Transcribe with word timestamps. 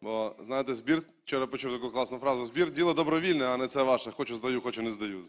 Бо, 0.00 0.36
знаєте, 0.40 0.74
збір, 0.74 1.02
вчора 1.24 1.46
почув 1.46 1.72
таку 1.72 1.90
класну 1.90 2.18
фразу: 2.18 2.44
збір 2.44 2.70
діло 2.70 2.94
добровільне, 2.94 3.46
а 3.46 3.56
не 3.56 3.68
це 3.68 3.82
ваше. 3.82 4.10
Хочу 4.10 4.36
здаю, 4.36 4.60
хочу 4.60 4.82
не 4.82 4.90
здаю. 4.90 5.24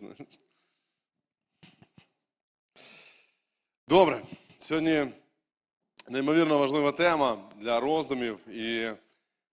Добре. 3.88 4.22
Сьогодні 4.60 5.08
неймовірно 6.10 6.60
важлива 6.60 6.92
тема 6.92 7.38
для 7.56 7.80
роздумів. 7.80 8.50
І, 8.50 8.92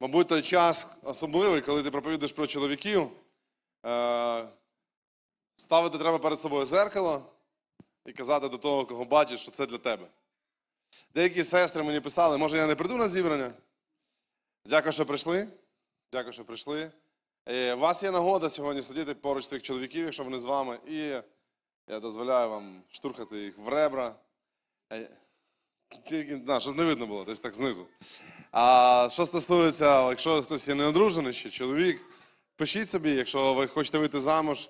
мабуть, 0.01 0.29
той 0.29 0.43
час 0.43 0.87
особливий, 1.03 1.61
коли 1.61 1.83
ти 1.83 1.91
проповідуєш 1.91 2.33
про 2.33 2.47
чоловіків. 2.47 3.11
Е- 3.87 4.49
ставити 5.57 5.99
треба 5.99 6.19
перед 6.19 6.41
собою 6.41 6.65
зеркало 6.65 7.23
і 8.07 8.13
казати 8.13 8.49
до 8.49 8.59
того, 8.59 8.87
кого 8.87 9.05
бачиш, 9.05 9.41
що 9.41 9.51
це 9.51 9.67
для 9.67 9.79
тебе. 9.79 10.07
Деякі 11.15 11.45
сестри 11.45 11.83
мені 11.83 12.01
писали, 12.01 12.39
може 12.39 12.57
я 12.57 12.67
не 12.67 12.75
прийду 12.75 12.97
на 12.97 13.09
зібрання. 13.09 13.53
Дякую, 14.67 14.93
що 14.93 15.07
прийшли. 15.07 15.49
Дякую, 16.13 16.33
що 16.33 16.45
прийшли. 16.45 16.93
Е, 17.47 17.75
У 17.75 17.79
вас 17.79 18.03
є 18.03 18.11
нагода 18.11 18.49
сьогодні 18.49 18.83
сидіти 18.83 19.15
поруч 19.15 19.47
своїх 19.47 19.63
чоловіків, 19.63 20.05
якщо 20.05 20.25
вони 20.25 20.39
з 20.39 20.45
вами, 20.45 20.79
і 20.87 20.99
я 21.89 22.01
дозволяю 22.01 22.51
вам 22.51 22.83
штурхати 22.91 23.39
їх 23.39 23.59
в 23.59 23.69
ребра. 23.69 24.15
Е, 24.93 25.11
Тільки, 26.09 26.37
да, 26.37 26.61
щоб 26.61 26.77
не 26.77 26.85
видно 26.85 27.07
було, 27.07 27.25
десь 27.25 27.41
так 27.41 27.55
знизу. 27.55 27.87
А 28.53 29.09
що 29.13 29.27
стосується, 29.27 30.09
якщо 30.09 30.43
хтось 30.43 30.69
є 30.69 30.75
неодружений 30.75 31.33
ще 31.33 31.51
чоловік, 31.51 32.01
пишіть 32.57 32.91
собі, 32.91 33.11
якщо 33.11 33.55
ви 33.55 33.67
хочете 33.67 33.99
вийти 33.99 34.21
замуж, 34.21 34.69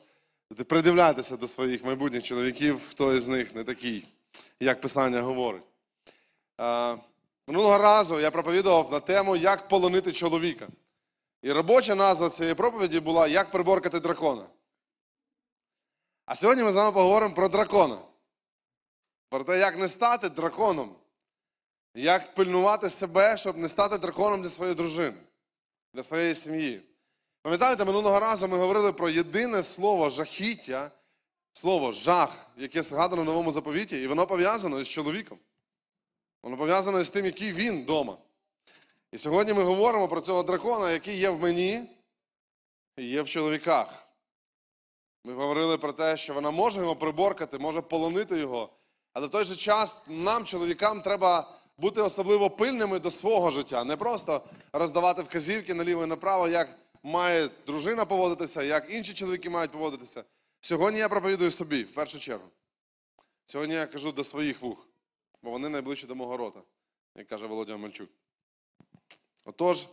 придивляйтеся 0.68 1.36
до 1.36 1.46
своїх 1.46 1.84
майбутніх 1.84 2.22
чоловіків, 2.22 2.88
хто 2.88 3.14
із 3.14 3.28
них 3.28 3.54
не 3.54 3.64
такий, 3.64 4.06
як 4.60 4.80
Писання 4.80 5.22
говорить. 5.22 5.62
Минулого 7.46 7.78
разу 7.78 8.20
я 8.20 8.30
проповідував 8.30 8.92
на 8.92 9.00
тему, 9.00 9.36
як 9.36 9.68
полонити 9.68 10.12
чоловіка. 10.12 10.68
І 11.42 11.52
робоча 11.52 11.94
назва 11.94 12.30
цієї 12.30 12.54
проповіді 12.54 13.00
була 13.00 13.26
Як 13.26 13.50
приборкати 13.50 14.00
дракона. 14.00 14.46
А 16.26 16.36
сьогодні 16.36 16.64
ми 16.64 16.72
з 16.72 16.76
вами 16.76 16.92
поговоримо 16.92 17.34
про 17.34 17.48
дракона. 17.48 17.98
Про 19.28 19.44
те, 19.44 19.58
як 19.58 19.78
не 19.78 19.88
стати 19.88 20.28
драконом. 20.28 20.96
Як 21.94 22.34
пильнувати 22.34 22.90
себе, 22.90 23.36
щоб 23.36 23.56
не 23.56 23.68
стати 23.68 23.98
драконом 23.98 24.42
для 24.42 24.50
своєї 24.50 24.74
дружини, 24.74 25.16
для 25.94 26.02
своєї 26.02 26.34
сім'ї. 26.34 26.82
Пам'ятаєте, 27.42 27.84
минулого 27.84 28.20
разу 28.20 28.48
ми 28.48 28.58
говорили 28.58 28.92
про 28.92 29.08
єдине 29.08 29.62
слово 29.62 30.10
жахіття, 30.10 30.90
слово 31.52 31.92
жах, 31.92 32.46
яке 32.56 32.82
згадано 32.82 33.22
в 33.22 33.24
новому 33.24 33.52
заповіті, 33.52 34.02
і 34.02 34.06
воно 34.06 34.26
пов'язано 34.26 34.84
з 34.84 34.88
чоловіком. 34.88 35.38
Воно 36.44 36.56
пов'язане 36.56 37.04
з 37.04 37.10
тим, 37.10 37.24
який 37.24 37.52
він 37.52 37.82
вдома. 37.82 38.18
І 39.12 39.18
сьогодні 39.18 39.52
ми 39.52 39.62
говоримо 39.62 40.08
про 40.08 40.20
цього 40.20 40.42
дракона, 40.42 40.90
який 40.90 41.16
є 41.16 41.30
в 41.30 41.40
мені 41.40 41.88
і 42.96 43.04
є 43.04 43.22
в 43.22 43.28
чоловіках. 43.28 44.08
Ми 45.24 45.34
говорили 45.34 45.78
про 45.78 45.92
те, 45.92 46.16
що 46.16 46.34
вона 46.34 46.50
може 46.50 46.80
його 46.80 46.96
приборкати, 46.96 47.58
може 47.58 47.80
полонити 47.80 48.38
його. 48.38 48.70
Але 49.12 49.26
в 49.26 49.30
той 49.30 49.44
же 49.44 49.56
час 49.56 50.02
нам, 50.06 50.44
чоловікам, 50.44 51.02
треба 51.02 51.50
бути 51.78 52.00
особливо 52.00 52.50
пильними 52.50 52.98
до 52.98 53.10
свого 53.10 53.50
життя. 53.50 53.84
Не 53.84 53.96
просто 53.96 54.42
роздавати 54.72 55.22
вказівки 55.22 55.74
наліво 55.74 56.02
і 56.04 56.06
направо, 56.06 56.48
як 56.48 56.68
має 57.02 57.50
дружина 57.66 58.04
поводитися, 58.04 58.62
як 58.62 58.94
інші 58.94 59.14
чоловіки 59.14 59.50
мають 59.50 59.72
поводитися. 59.72 60.24
Сьогодні 60.60 60.98
я 60.98 61.08
проповідую 61.08 61.50
собі 61.50 61.82
в 61.82 61.94
першу 61.94 62.18
чергу. 62.18 62.48
Сьогодні 63.46 63.74
я 63.74 63.86
кажу 63.86 64.12
до 64.12 64.24
своїх 64.24 64.62
вух, 64.62 64.88
бо 65.44 65.50
вони 65.50 65.68
найближчі 65.68 66.06
до 66.06 66.14
мого 66.14 66.36
рота, 66.36 66.62
як 67.14 67.28
каже 67.28 67.46
Володя 67.46 67.76
Мальчук. 67.76 68.10
Отож, 69.44 69.88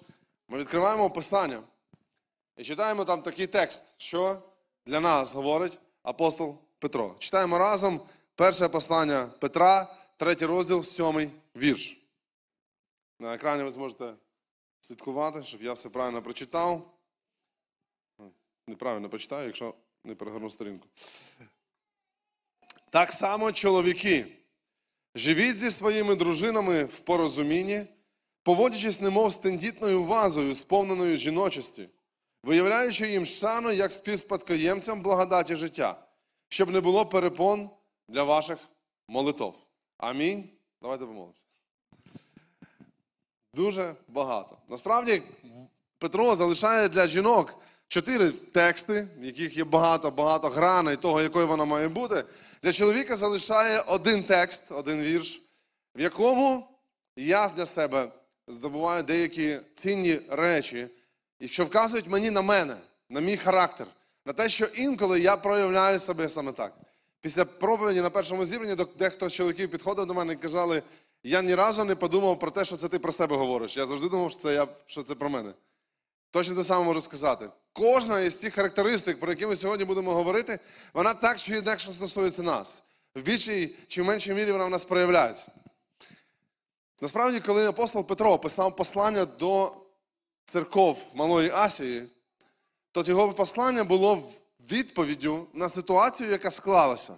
ми 0.47 0.57
відкриваємо 0.57 1.09
Писання 1.09 1.63
і 2.57 2.63
читаємо 2.63 3.05
там 3.05 3.21
такий 3.21 3.47
текст, 3.47 3.83
що 3.97 4.41
для 4.85 4.99
нас 4.99 5.33
говорить 5.33 5.79
апостол 6.03 6.57
Петро. 6.79 7.15
Читаємо 7.19 7.57
разом 7.57 8.01
перше 8.35 8.69
послання 8.69 9.27
Петра, 9.39 9.97
третій 10.17 10.45
розділ, 10.45 10.83
сьомий 10.83 11.31
вірш. 11.55 12.07
На 13.19 13.35
екрані 13.35 13.63
ви 13.63 13.71
зможете 13.71 14.13
слідкувати, 14.81 15.43
щоб 15.43 15.63
я 15.63 15.73
все 15.73 15.89
правильно 15.89 16.21
прочитав. 16.21 16.99
Неправильно 18.67 19.09
прочитаю, 19.09 19.47
якщо 19.47 19.75
не 20.03 20.15
перегорну 20.15 20.49
сторінку. 20.49 20.87
Так 22.89 23.11
само, 23.11 23.51
чоловіки, 23.51 24.40
живіть 25.15 25.57
зі 25.57 25.71
своїми 25.71 26.15
дружинами 26.15 26.83
в 26.83 26.99
порозумінні, 26.99 27.85
поводячись 28.43 29.01
немов 29.01 29.31
з 29.31 29.37
тендітною 29.37 30.03
вазою, 30.03 30.55
сповненою 30.55 31.17
жіночості, 31.17 31.89
виявляючи 32.43 33.11
їм 33.11 33.25
шану 33.25 33.71
як 33.71 33.91
співспадкоємцям 33.91 35.01
благодаті 35.01 35.55
життя, 35.55 36.07
щоб 36.49 36.69
не 36.69 36.81
було 36.81 37.05
перепон 37.05 37.69
для 38.07 38.23
ваших 38.23 38.57
молитов. 39.07 39.55
Амінь. 39.97 40.49
Давайте 40.81 41.05
помолимося. 41.05 41.43
Дуже 43.53 43.95
багато. 44.07 44.57
Насправді, 44.69 45.23
Петро 45.97 46.35
залишає 46.35 46.89
для 46.89 47.07
жінок 47.07 47.55
чотири 47.87 48.31
тексти, 48.31 49.07
в 49.19 49.25
яких 49.25 49.57
є 49.57 49.63
багато-багато 49.63 50.49
граней 50.49 50.97
того, 50.97 51.21
якою 51.21 51.47
вона 51.47 51.65
має 51.65 51.87
бути. 51.87 52.23
Для 52.63 52.73
чоловіка 52.73 53.17
залишає 53.17 53.79
один 53.79 54.23
текст, 54.23 54.63
один 54.69 55.01
вірш, 55.01 55.41
в 55.95 56.01
якому 56.01 56.67
я 57.15 57.47
для 57.47 57.65
себе 57.65 58.11
здобуваю 58.47 59.03
деякі 59.03 59.59
цінні 59.75 60.19
речі, 60.29 60.87
що 61.45 61.65
вказують 61.65 62.07
мені 62.07 62.31
на 62.31 62.41
мене, 62.41 62.77
на 63.09 63.19
мій 63.19 63.37
характер, 63.37 63.87
на 64.25 64.33
те, 64.33 64.49
що 64.49 64.65
інколи 64.65 65.19
я 65.19 65.37
проявляю 65.37 65.99
себе 65.99 66.29
саме 66.29 66.51
так. 66.51 66.73
Після 67.21 67.45
проповіді 67.45 68.01
на 68.01 68.09
першому 68.09 68.45
зібранні 68.45 68.85
дехто 68.99 69.29
з 69.29 69.33
чоловіків 69.33 69.71
підходив 69.71 70.05
до 70.05 70.13
мене 70.13 70.33
і 70.33 70.35
казали, 70.35 70.83
я 71.23 71.41
ні 71.41 71.55
разу 71.55 71.83
не 71.83 71.95
подумав 71.95 72.39
про 72.39 72.51
те, 72.51 72.65
що 72.65 72.77
це 72.77 72.87
ти 72.87 72.99
про 72.99 73.11
себе 73.11 73.35
говориш. 73.35 73.77
Я 73.77 73.87
завжди 73.87 74.09
думав, 74.09 74.31
що 74.31 74.41
це 74.41 74.53
я, 74.53 74.67
що 74.87 75.03
це 75.03 75.15
про 75.15 75.29
мене. 75.29 75.53
Точно 76.31 76.55
те 76.55 76.63
саме 76.63 76.85
можу 76.85 77.01
сказати. 77.01 77.49
Кожна 77.73 78.19
із 78.19 78.39
цих 78.39 78.53
характеристик, 78.53 79.19
про 79.19 79.31
які 79.31 79.45
ми 79.45 79.55
сьогодні 79.55 79.85
будемо 79.85 80.13
говорити, 80.13 80.59
вона 80.93 81.13
так 81.13 81.39
чи 81.39 81.57
інакше 81.57 81.93
стосується 81.93 82.43
нас. 82.43 82.83
В 83.15 83.21
більшій 83.21 83.75
чи 83.87 84.01
в 84.01 84.05
меншій 84.05 84.33
мірі 84.33 84.51
вона 84.51 84.65
в 84.65 84.69
нас 84.69 84.85
проявляється. 84.85 85.45
Насправді, 87.01 87.39
коли 87.39 87.67
апостол 87.67 88.07
Петро 88.07 88.37
писав 88.37 88.75
послання 88.75 89.25
до 89.25 89.73
церков 90.45 91.05
Малої 91.13 91.49
Асії, 91.49 92.07
то 92.91 93.01
його 93.01 93.33
послання 93.33 93.83
було 93.83 94.23
відповіддю 94.71 95.47
на 95.53 95.69
ситуацію, 95.69 96.29
яка 96.29 96.51
склалася. 96.51 97.17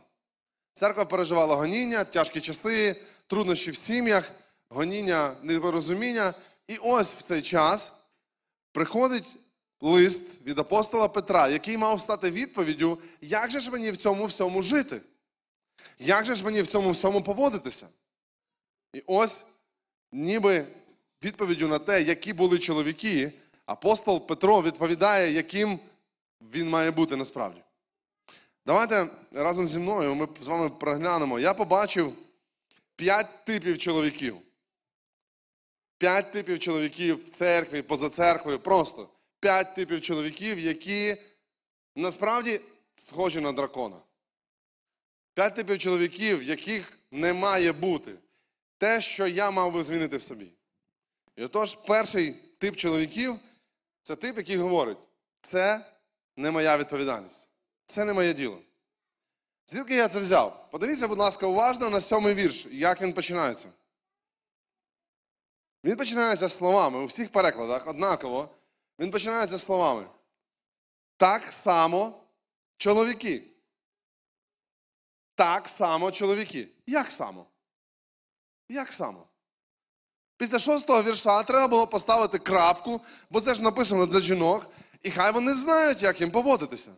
Церква 0.74 1.06
переживала 1.06 1.56
гоніння, 1.56 2.03
тяжкі 2.03 2.41
часи, 2.41 2.95
труднощі 3.28 3.72
в 3.72 3.75
сім'ях, 3.75 4.31
гоніння, 4.69 5.35
непорозуміння. 5.44 6.34
І 6.68 6.78
ось 6.78 7.13
в 7.13 7.22
цей 7.22 7.41
час 7.41 7.91
приходить 8.74 9.36
лист 9.82 10.24
від 10.46 10.60
апостола 10.60 11.08
Петра, 11.08 11.48
який 11.48 11.78
мав 11.78 12.02
стати 12.02 12.32
відповіддю, 12.32 13.00
як 13.22 13.52
же 13.52 13.60
ж 13.60 13.72
мені 13.72 13.92
в 13.92 13.98
цьому 13.98 14.26
всьому 14.26 14.62
жити? 14.62 15.02
Як 16.00 16.26
же 16.26 16.36
ж 16.36 16.44
мені 16.44 16.62
в 16.62 16.68
цьому 16.68 16.92
всьому 16.92 17.24
поводитися? 17.24 17.88
І 18.94 19.04
ось, 19.06 19.42
ніби 20.12 20.68
відповіддю 21.24 21.68
на 21.68 21.80
те, 21.80 22.02
які 22.02 22.34
були 22.34 22.60
чоловіки, 22.60 23.34
апостол 23.66 24.28
Петро 24.28 24.62
відповідає, 24.62 25.32
яким 25.32 25.80
він 26.42 26.70
має 26.70 26.92
бути 26.92 27.16
насправді. 27.16 27.62
Давайте 28.66 29.08
разом 29.32 29.68
зі 29.68 29.80
мною 29.80 30.16
ми 30.16 30.28
з 30.42 30.48
вами 30.48 30.70
проглянемо. 30.70 31.40
Я 31.40 31.54
побачив 31.54 32.14
п'ять 32.96 33.46
типів 33.46 33.78
чоловіків. 33.78 34.38
П'ять 36.03 36.31
типів 36.31 36.59
чоловіків 36.59 37.25
в 37.25 37.30
церкві, 37.30 37.81
поза 37.81 38.10
церквою. 38.10 38.60
Просто 38.60 39.10
п'ять 39.39 39.75
типів 39.75 40.01
чоловіків, 40.01 40.60
які 40.60 41.18
насправді 41.95 42.62
схожі 42.95 43.39
на 43.39 43.51
дракона. 43.51 43.98
П'ять 45.33 45.56
типів 45.56 45.80
чоловіків, 45.80 46.44
яких 46.44 47.00
не 47.12 47.33
має 47.33 47.72
бути. 47.72 48.12
Те, 48.78 49.01
що 49.01 49.28
я 49.28 49.51
мав 49.51 49.74
би 49.74 49.83
змінити 49.83 50.18
в 50.18 50.22
собі. 50.22 50.51
І 51.36 51.44
отож, 51.44 51.75
перший 51.75 52.31
тип 52.57 52.75
чоловіків 52.75 53.36
це 54.01 54.16
тип, 54.16 54.38
який 54.38 54.57
говорить, 54.57 54.98
це 55.42 55.86
не 56.36 56.51
моя 56.51 56.78
відповідальність. 56.78 57.50
Це 57.86 58.06
не 58.06 58.13
моє 58.13 58.33
діло. 58.33 58.60
Звідки 59.68 59.95
я 59.95 60.07
це 60.07 60.19
взяв? 60.19 60.69
Подивіться, 60.72 61.07
будь 61.07 61.19
ласка, 61.19 61.48
уважно 61.48 61.89
на 61.89 62.01
сьомий 62.01 62.33
вірш, 62.33 62.66
як 62.72 63.01
він 63.01 63.13
починається. 63.13 63.68
Він 65.83 65.95
починається 65.95 66.50
словами 66.50 67.00
у 67.00 67.06
всіх 67.06 67.31
перекладах 67.31 67.88
однаково. 67.88 68.50
Він 69.00 69.12
починається 69.12 69.57
словами. 69.57 70.07
Так 71.18 71.53
само 71.53 72.19
чоловіки. 72.77 73.44
Так 75.35 75.68
само 75.69 76.12
чоловіки. 76.12 76.68
Як 76.88 77.12
само? 77.12 77.45
Як 78.69 78.94
само? 78.94 79.27
Після 80.38 80.59
шостого 80.59 81.03
вірша 81.03 81.44
треба 81.44 81.68
було 81.68 81.88
поставити 81.88 82.39
крапку, 82.39 83.01
бо 83.30 83.41
це 83.41 83.56
ж 83.56 83.63
написано 83.63 84.06
для 84.06 84.19
жінок, 84.19 84.68
і 85.01 85.12
хай 85.12 85.31
вони 85.31 85.53
знають, 85.53 86.01
як 86.01 86.21
їм 86.21 86.31
поводитися. 86.31 86.91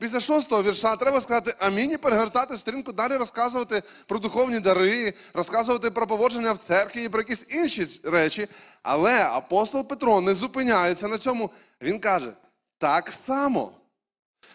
Після 0.00 0.20
шостого 0.20 0.62
вірша 0.62 0.96
треба 0.96 1.20
сказати 1.20 1.54
амінь 1.58 1.90
і 1.90 1.96
перегортати 1.96 2.56
сторінку, 2.56 2.92
далі 2.92 3.16
розказувати 3.16 3.82
про 4.06 4.18
духовні 4.18 4.60
дари, 4.60 5.14
розказувати 5.34 5.90
про 5.90 6.06
поводження 6.06 6.52
в 6.52 6.58
церкві 6.58 7.04
і 7.04 7.08
про 7.08 7.20
якісь 7.20 7.44
інші 7.48 8.00
речі. 8.04 8.48
Але 8.82 9.24
апостол 9.24 9.88
Петро 9.88 10.20
не 10.20 10.34
зупиняється 10.34 11.08
на 11.08 11.18
цьому. 11.18 11.50
Він 11.82 11.98
каже: 11.98 12.32
так 12.78 13.12
само. 13.12 13.72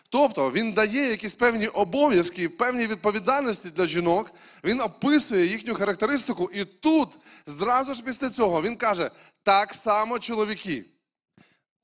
Тобто 0.09 0.51
він 0.51 0.73
дає 0.73 1.09
якісь 1.09 1.35
певні 1.35 1.67
обов'язки, 1.67 2.49
певні 2.49 2.87
відповідальності 2.87 3.69
для 3.69 3.87
жінок, 3.87 4.31
він 4.63 4.81
описує 4.81 5.45
їхню 5.45 5.75
характеристику, 5.75 6.49
і 6.53 6.65
тут, 6.65 7.09
зразу 7.45 7.95
ж 7.95 8.03
після 8.03 8.29
цього, 8.29 8.61
він 8.61 8.75
каже: 8.75 9.11
так 9.43 9.73
само 9.73 10.19
чоловіки. 10.19 10.85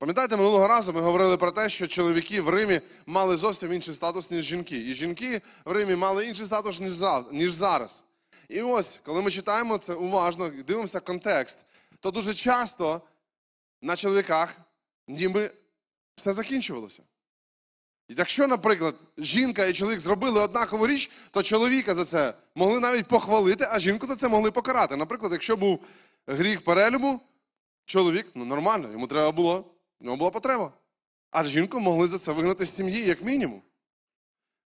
Пам'ятаєте, 0.01 0.37
минулого 0.37 0.67
разу 0.67 0.93
ми 0.93 1.01
говорили 1.01 1.37
про 1.37 1.51
те, 1.51 1.69
що 1.69 1.87
чоловіки 1.87 2.41
в 2.41 2.49
Римі 2.49 2.81
мали 3.05 3.37
зовсім 3.37 3.73
інший 3.73 3.95
статус, 3.95 4.31
ніж 4.31 4.45
жінки. 4.45 4.77
І 4.77 4.93
жінки 4.93 5.41
в 5.65 5.71
Римі 5.71 5.95
мали 5.95 6.27
інший 6.27 6.45
статус, 6.45 6.81
ніж 7.31 7.51
зараз. 7.53 8.03
І 8.49 8.61
ось, 8.61 8.99
коли 9.03 9.21
ми 9.21 9.31
читаємо 9.31 9.77
це 9.77 9.93
уважно, 9.93 10.49
дивимося 10.67 10.99
контекст, 10.99 11.59
то 11.99 12.11
дуже 12.11 12.33
часто 12.33 13.01
на 13.81 13.95
чоловіках 13.95 14.55
ніби 15.07 15.51
все 16.15 16.33
закінчувалося. 16.33 17.03
І 18.07 18.13
якщо, 18.17 18.47
наприклад, 18.47 18.95
жінка 19.17 19.65
і 19.65 19.73
чоловік 19.73 19.99
зробили 19.99 20.39
однакову 20.39 20.87
річ, 20.87 21.11
то 21.31 21.43
чоловіка 21.43 21.95
за 21.95 22.05
це 22.05 22.33
могли 22.55 22.79
навіть 22.79 23.07
похвалити, 23.07 23.67
а 23.71 23.79
жінку 23.79 24.07
за 24.07 24.15
це 24.15 24.27
могли 24.27 24.51
покарати. 24.51 24.95
Наприклад, 24.95 25.31
якщо 25.31 25.57
був 25.57 25.85
гріх 26.27 26.65
перелюбу, 26.65 27.21
чоловік, 27.85 28.27
ну 28.35 28.45
нормально, 28.45 28.91
йому 28.91 29.07
треба 29.07 29.31
було, 29.31 29.65
в 30.01 30.05
нього 30.05 30.17
була 30.17 30.31
потреба. 30.31 30.73
А 31.31 31.43
жінку 31.43 31.79
могли 31.79 32.07
за 32.07 32.19
це 32.19 32.31
вигнати 32.31 32.65
з 32.65 32.75
сім'ї, 32.75 33.05
як 33.05 33.21
мінімум. 33.21 33.61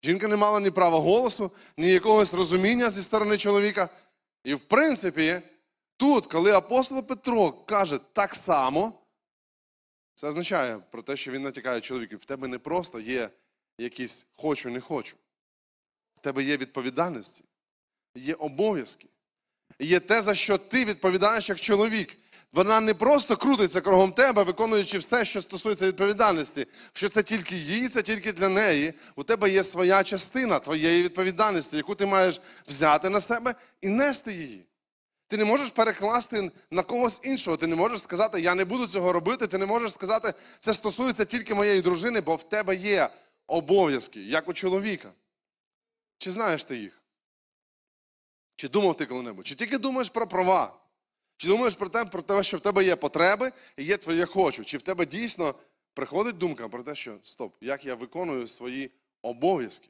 Жінка 0.04 0.28
не 0.28 0.36
мала 0.36 0.60
ні 0.60 0.72
права 0.72 1.00
голосу, 1.00 1.52
ні 1.78 1.92
якогось 1.92 2.34
розуміння 2.34 2.90
зі 2.90 3.04
сторони 3.04 3.38
чоловіка. 3.38 3.90
І 4.44 4.54
в 4.54 4.60
принципі, 4.60 5.42
тут, 5.98 6.28
коли 6.28 6.52
апостол 6.52 7.08
Петро 7.08 7.52
каже 7.52 8.00
так 8.14 8.36
само, 8.36 8.94
це 10.16 10.28
означає 10.28 10.78
про 10.92 11.02
те, 11.02 11.18
що 11.18 11.32
він 11.32 11.42
натякає 11.42 11.82
чоловіку. 11.82 12.16
В 12.16 12.26
тебе 12.26 12.48
не 12.48 12.60
просто 12.60 13.00
є 13.00 13.30
якісь 13.78 14.26
хочу, 14.34 14.70
не 14.70 14.82
хочу. 14.82 15.16
В 16.18 16.22
тебе 16.22 16.44
є 16.44 16.58
відповідальності, 16.58 17.44
є 18.16 18.34
обов'язки. 18.34 19.10
Є 19.80 20.00
те, 20.00 20.22
за 20.22 20.36
що 20.36 20.58
ти 20.58 20.86
відповідаєш 20.86 21.50
як 21.50 21.60
чоловік. 21.60 22.18
Вона 22.53 22.80
не 22.80 22.94
просто 22.94 23.38
крутиться 23.38 23.81
кругом 23.81 24.12
тебе, 24.13 24.44
виконуючи 24.44 24.97
все, 24.97 25.25
що 25.25 25.42
стосується 25.42 25.88
відповідальності. 25.88 26.68
Що 26.94 27.09
це 27.09 27.24
тільки 27.24 27.56
їй, 27.56 27.88
це 27.88 28.01
тільки 28.01 28.33
для 28.33 28.50
неї. 28.50 28.94
У 29.15 29.24
тебе 29.24 29.50
є 29.50 29.63
своя 29.63 30.03
частина 30.03 30.59
твоєї 30.59 31.03
відповідальності, 31.03 31.77
яку 31.77 31.95
ти 31.95 32.06
маєш 32.06 32.42
взяти 32.68 33.09
на 33.09 33.21
себе 33.21 33.56
і 33.81 33.88
нести 33.88 34.33
її. 34.33 34.65
Ти 35.27 35.38
не 35.38 35.45
можеш 35.45 35.69
перекласти 35.69 36.51
на 36.71 36.83
когось 36.83 37.19
іншого. 37.24 37.57
Ти 37.57 37.68
не 37.68 37.75
можеш 37.75 38.01
сказати, 38.01 38.42
я 38.42 38.56
не 38.56 38.65
буду 38.65 38.88
цього 38.88 39.13
робити. 39.13 39.48
Ти 39.48 39.57
не 39.57 39.65
можеш 39.65 39.91
сказати, 39.91 40.33
це 40.59 40.74
стосується 40.74 41.25
тільки 41.25 41.56
моєї 41.56 41.81
дружини, 41.81 42.21
бо 42.21 42.36
в 42.36 42.50
тебе 42.50 42.75
є 42.75 43.09
обов'язки, 43.48 44.21
як 44.21 44.50
у 44.50 44.53
чоловіка. 44.53 45.12
Чи 46.18 46.31
знаєш 46.31 46.63
ти 46.63 46.77
їх? 46.77 47.01
Чи 48.56 48.68
думав 48.68 48.98
ти 48.98 49.06
коли-небудь? 49.06 49.48
Чи 49.48 49.56
тільки 49.56 49.77
думаєш 49.77 50.09
про 50.09 50.27
права? 50.27 50.74
Чи 51.38 51.48
думаєш 51.48 51.76
про 51.76 51.90
те, 51.90 52.06
про 52.06 52.22
те, 52.22 52.44
що 52.44 52.58
в 52.58 52.60
тебе 52.60 52.84
є 52.84 52.96
потреби 52.96 53.52
і 53.78 53.84
є 53.84 53.98
твоє 53.98 54.26
хочу? 54.26 54.66
Чи 54.66 54.78
в 54.78 54.82
тебе 54.82 55.06
дійсно 55.06 55.56
приходить 55.94 56.38
думка 56.38 56.70
про 56.70 56.84
те, 56.84 56.96
що 56.96 57.18
стоп, 57.24 57.56
як 57.62 57.86
я 57.86 57.96
виконую 57.96 58.48
свої 58.48 58.92
обов'язки? 59.22 59.90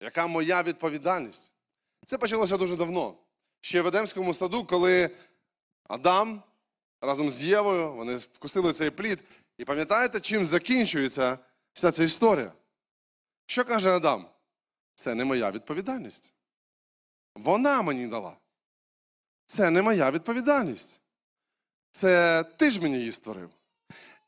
Яка 0.00 0.26
моя 0.26 0.62
відповідальність? 0.62 1.52
Це 2.06 2.18
почалося 2.18 2.56
дуже 2.56 2.76
давно. 2.76 3.14
Ще 3.60 3.82
в 3.82 3.86
Едемському 3.86 4.34
саду, 4.34 4.64
коли 4.64 5.16
Адам 5.88 6.42
разом 7.00 7.30
з 7.30 7.44
Євою, 7.44 7.92
вони 7.92 8.16
вкусили 8.16 8.72
цей 8.72 8.90
плід. 8.90 9.18
І 9.58 9.64
пам'ятаєте, 9.64 10.20
чим 10.20 10.44
закінчується 10.44 11.38
вся 11.72 11.92
ця 11.92 12.04
історія? 12.04 12.52
Що 13.46 13.64
каже 13.64 13.90
Адам? 13.90 14.26
Це 14.94 15.14
не 15.14 15.24
моя 15.24 15.50
відповідальність. 15.50 16.34
Вона 17.34 17.82
мені 17.82 18.06
дала. 18.06 18.36
Це 19.46 19.70
не 19.70 19.82
моя 19.82 20.10
відповідальність. 20.10 21.00
Це 21.92 22.44
ти 22.56 22.70
ж 22.70 22.82
мені 22.82 22.98
її 22.98 23.12
створив. 23.12 23.50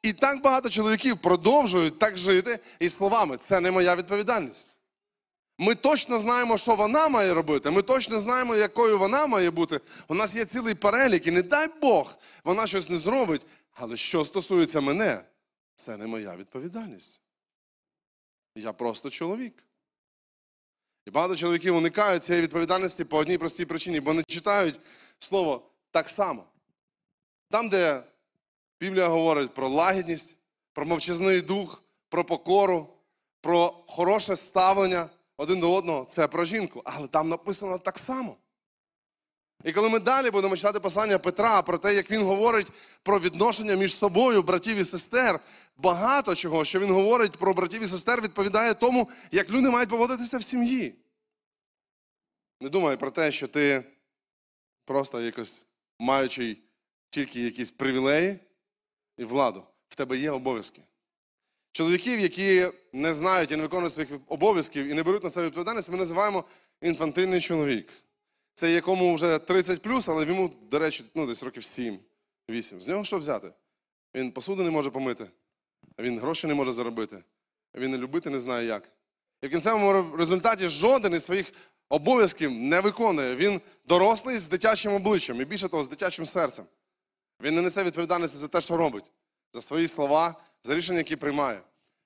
І 0.02 0.12
так 0.12 0.42
багато 0.42 0.70
чоловіків 0.70 1.18
продовжують 1.22 1.98
так 1.98 2.16
жити 2.16 2.58
із 2.78 2.96
словами: 2.96 3.36
це 3.36 3.60
не 3.60 3.70
моя 3.70 3.96
відповідальність. 3.96 4.78
Ми 5.58 5.74
точно 5.74 6.18
знаємо, 6.18 6.58
що 6.58 6.74
вона 6.74 7.08
має 7.08 7.34
робити. 7.34 7.70
Ми 7.70 7.82
точно 7.82 8.20
знаємо, 8.20 8.56
якою 8.56 8.98
вона 8.98 9.26
має 9.26 9.50
бути. 9.50 9.80
У 10.08 10.14
нас 10.14 10.34
є 10.34 10.44
цілий 10.44 10.74
перелік, 10.74 11.26
і 11.26 11.30
не 11.30 11.42
дай 11.42 11.68
Бог, 11.80 12.18
вона 12.44 12.66
щось 12.66 12.90
не 12.90 12.98
зробить. 12.98 13.46
Але 13.72 13.96
що 13.96 14.24
стосується 14.24 14.80
мене, 14.80 15.24
це 15.74 15.96
не 15.96 16.06
моя 16.06 16.36
відповідальність. 16.36 17.20
Я 18.54 18.72
просто 18.72 19.10
чоловік. 19.10 19.64
І 21.06 21.10
багато 21.10 21.36
чоловіків 21.36 21.76
уникають 21.76 22.22
цієї 22.22 22.42
відповідальності 22.42 23.04
по 23.04 23.16
одній 23.16 23.38
простій 23.38 23.64
причині, 23.64 24.00
бо 24.00 24.12
не 24.12 24.22
читають 24.22 24.80
слово 25.18 25.70
так 25.90 26.08
само. 26.08 26.44
Там, 27.50 27.68
де 27.68 28.02
Біблія 28.80 29.08
говорить 29.08 29.54
про 29.54 29.68
лагідність, 29.68 30.36
про 30.72 30.86
мовчазний 30.86 31.40
дух, 31.40 31.82
про 32.08 32.24
покору, 32.24 32.86
про 33.40 33.74
хороше 33.86 34.36
ставлення 34.36 35.10
один 35.36 35.60
до 35.60 35.72
одного, 35.72 36.04
це 36.04 36.28
про 36.28 36.44
жінку. 36.44 36.82
Але 36.84 37.08
там 37.08 37.28
написано 37.28 37.78
так 37.78 37.98
само. 37.98 38.36
І 39.64 39.72
коли 39.72 39.88
ми 39.88 39.98
далі 39.98 40.30
будемо 40.30 40.56
читати 40.56 40.80
послання 40.80 41.18
Петра 41.18 41.62
про 41.62 41.78
те, 41.78 41.94
як 41.94 42.10
він 42.10 42.22
говорить 42.22 42.72
про 43.02 43.20
відношення 43.20 43.74
між 43.74 43.96
собою, 43.96 44.42
братів 44.42 44.76
і 44.76 44.84
сестер, 44.84 45.40
багато 45.76 46.34
чого, 46.34 46.64
що 46.64 46.80
він 46.80 46.92
говорить 46.92 47.36
про 47.36 47.54
братів 47.54 47.82
і 47.82 47.88
сестер, 47.88 48.20
відповідає 48.20 48.74
тому, 48.74 49.10
як 49.32 49.50
люди 49.50 49.70
мають 49.70 49.90
поводитися 49.90 50.38
в 50.38 50.42
сім'ї. 50.42 50.94
Не 52.60 52.68
думай 52.68 52.96
про 52.96 53.10
те, 53.10 53.32
що 53.32 53.48
ти 53.48 53.84
просто 54.84 55.20
якось 55.20 55.64
маючи 55.98 56.56
тільки 57.10 57.40
якісь 57.40 57.70
привілеї 57.70 58.38
і 59.18 59.24
владу, 59.24 59.62
в 59.88 59.94
тебе 59.94 60.18
є 60.18 60.30
обов'язки. 60.30 60.82
Чоловіків, 61.72 62.20
які 62.20 62.66
не 62.92 63.14
знають 63.14 63.50
і 63.50 63.56
не 63.56 63.62
виконують 63.62 63.92
своїх 63.92 64.12
обов'язків 64.26 64.86
і 64.86 64.94
не 64.94 65.02
беруть 65.02 65.24
на 65.24 65.30
себе 65.30 65.46
відповідальність, 65.46 65.90
ми 65.90 65.96
називаємо 65.96 66.44
інфантильний 66.80 67.40
чоловік. 67.40 68.03
Це 68.54 68.72
якому 68.72 69.14
вже 69.14 69.38
30 69.38 69.82
плюс, 69.82 70.08
але 70.08 70.26
йому, 70.26 70.50
до 70.70 70.78
речі, 70.78 71.04
ну, 71.14 71.26
десь 71.26 71.42
років 71.42 71.62
7-8. 71.62 72.80
З 72.80 72.88
нього 72.88 73.04
що 73.04 73.18
взяти? 73.18 73.52
Він 74.14 74.32
посуду 74.32 74.62
не 74.62 74.70
може 74.70 74.90
помити, 74.90 75.26
він 75.98 76.20
гроші 76.20 76.46
не 76.46 76.54
може 76.54 76.72
заробити, 76.72 77.24
він 77.74 77.94
і 77.94 77.96
любити 77.98 78.30
не 78.30 78.40
знає 78.40 78.66
як. 78.66 78.88
І 79.42 79.46
в 79.46 79.50
кінцевому 79.50 80.16
результаті 80.16 80.68
жоден 80.68 81.14
із 81.14 81.24
своїх 81.24 81.52
обов'язків 81.88 82.50
не 82.50 82.80
виконує. 82.80 83.34
Він 83.34 83.60
дорослий 83.84 84.38
з 84.38 84.48
дитячим 84.48 84.92
обличчям 84.92 85.40
і 85.40 85.44
більше 85.44 85.68
того, 85.68 85.84
з 85.84 85.88
дитячим 85.88 86.26
серцем. 86.26 86.64
Він 87.40 87.54
не 87.54 87.62
несе 87.62 87.84
відповідальності 87.84 88.38
за 88.38 88.48
те, 88.48 88.60
що 88.60 88.76
робить, 88.76 89.04
за 89.52 89.60
свої 89.60 89.88
слова, 89.88 90.34
за 90.62 90.74
рішення, 90.74 90.98
які 90.98 91.16
приймає. 91.16 91.60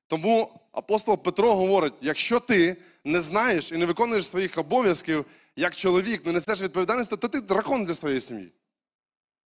Тому 0.06 0.60
апостол 0.72 1.22
Петро 1.22 1.54
говорить: 1.54 1.94
якщо 2.00 2.40
ти 2.40 2.76
не 3.04 3.20
знаєш 3.20 3.72
і 3.72 3.76
не 3.76 3.86
виконуєш 3.86 4.28
своїх 4.28 4.58
обов'язків 4.58 5.24
як 5.58 5.76
чоловік, 5.76 6.26
не 6.26 6.32
несеш 6.32 6.60
відповідальності, 6.60 7.16
то 7.16 7.28
ти 7.28 7.40
дракон 7.40 7.84
для 7.84 7.94
своєї 7.94 8.20
сім'ї. 8.20 8.52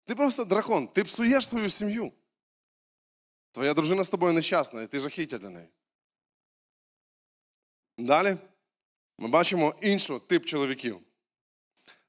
Ти 0.05 0.15
просто 0.15 0.45
дракон, 0.45 0.87
ти 0.87 1.03
псуєш 1.03 1.47
свою 1.47 1.69
сім'ю. 1.69 2.11
Твоя 3.51 3.73
дружина 3.73 4.03
з 4.03 4.09
тобою 4.09 4.33
нещасна, 4.33 4.81
і 4.81 4.87
ти 4.87 4.99
жахіття 4.99 5.37
для 5.37 5.49
неї. 5.49 5.67
Далі 7.97 8.37
ми 9.17 9.27
бачимо 9.27 9.75
інший 9.81 10.19
тип 10.19 10.45
чоловіків. 10.45 10.99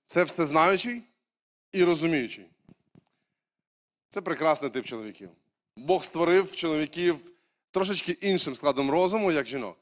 Це 0.06 0.24
всезнаючий 0.24 1.02
і 1.72 1.84
розуміючий. 1.84 2.46
Це 4.08 4.20
прекрасний 4.20 4.70
тип 4.70 4.84
чоловіків. 4.84 5.30
Бог 5.76 6.04
створив 6.04 6.56
чоловіків 6.56 7.16
трошечки 7.70 8.12
іншим 8.12 8.56
складом 8.56 8.90
розуму, 8.90 9.32
як 9.32 9.46
жінок. 9.46 9.76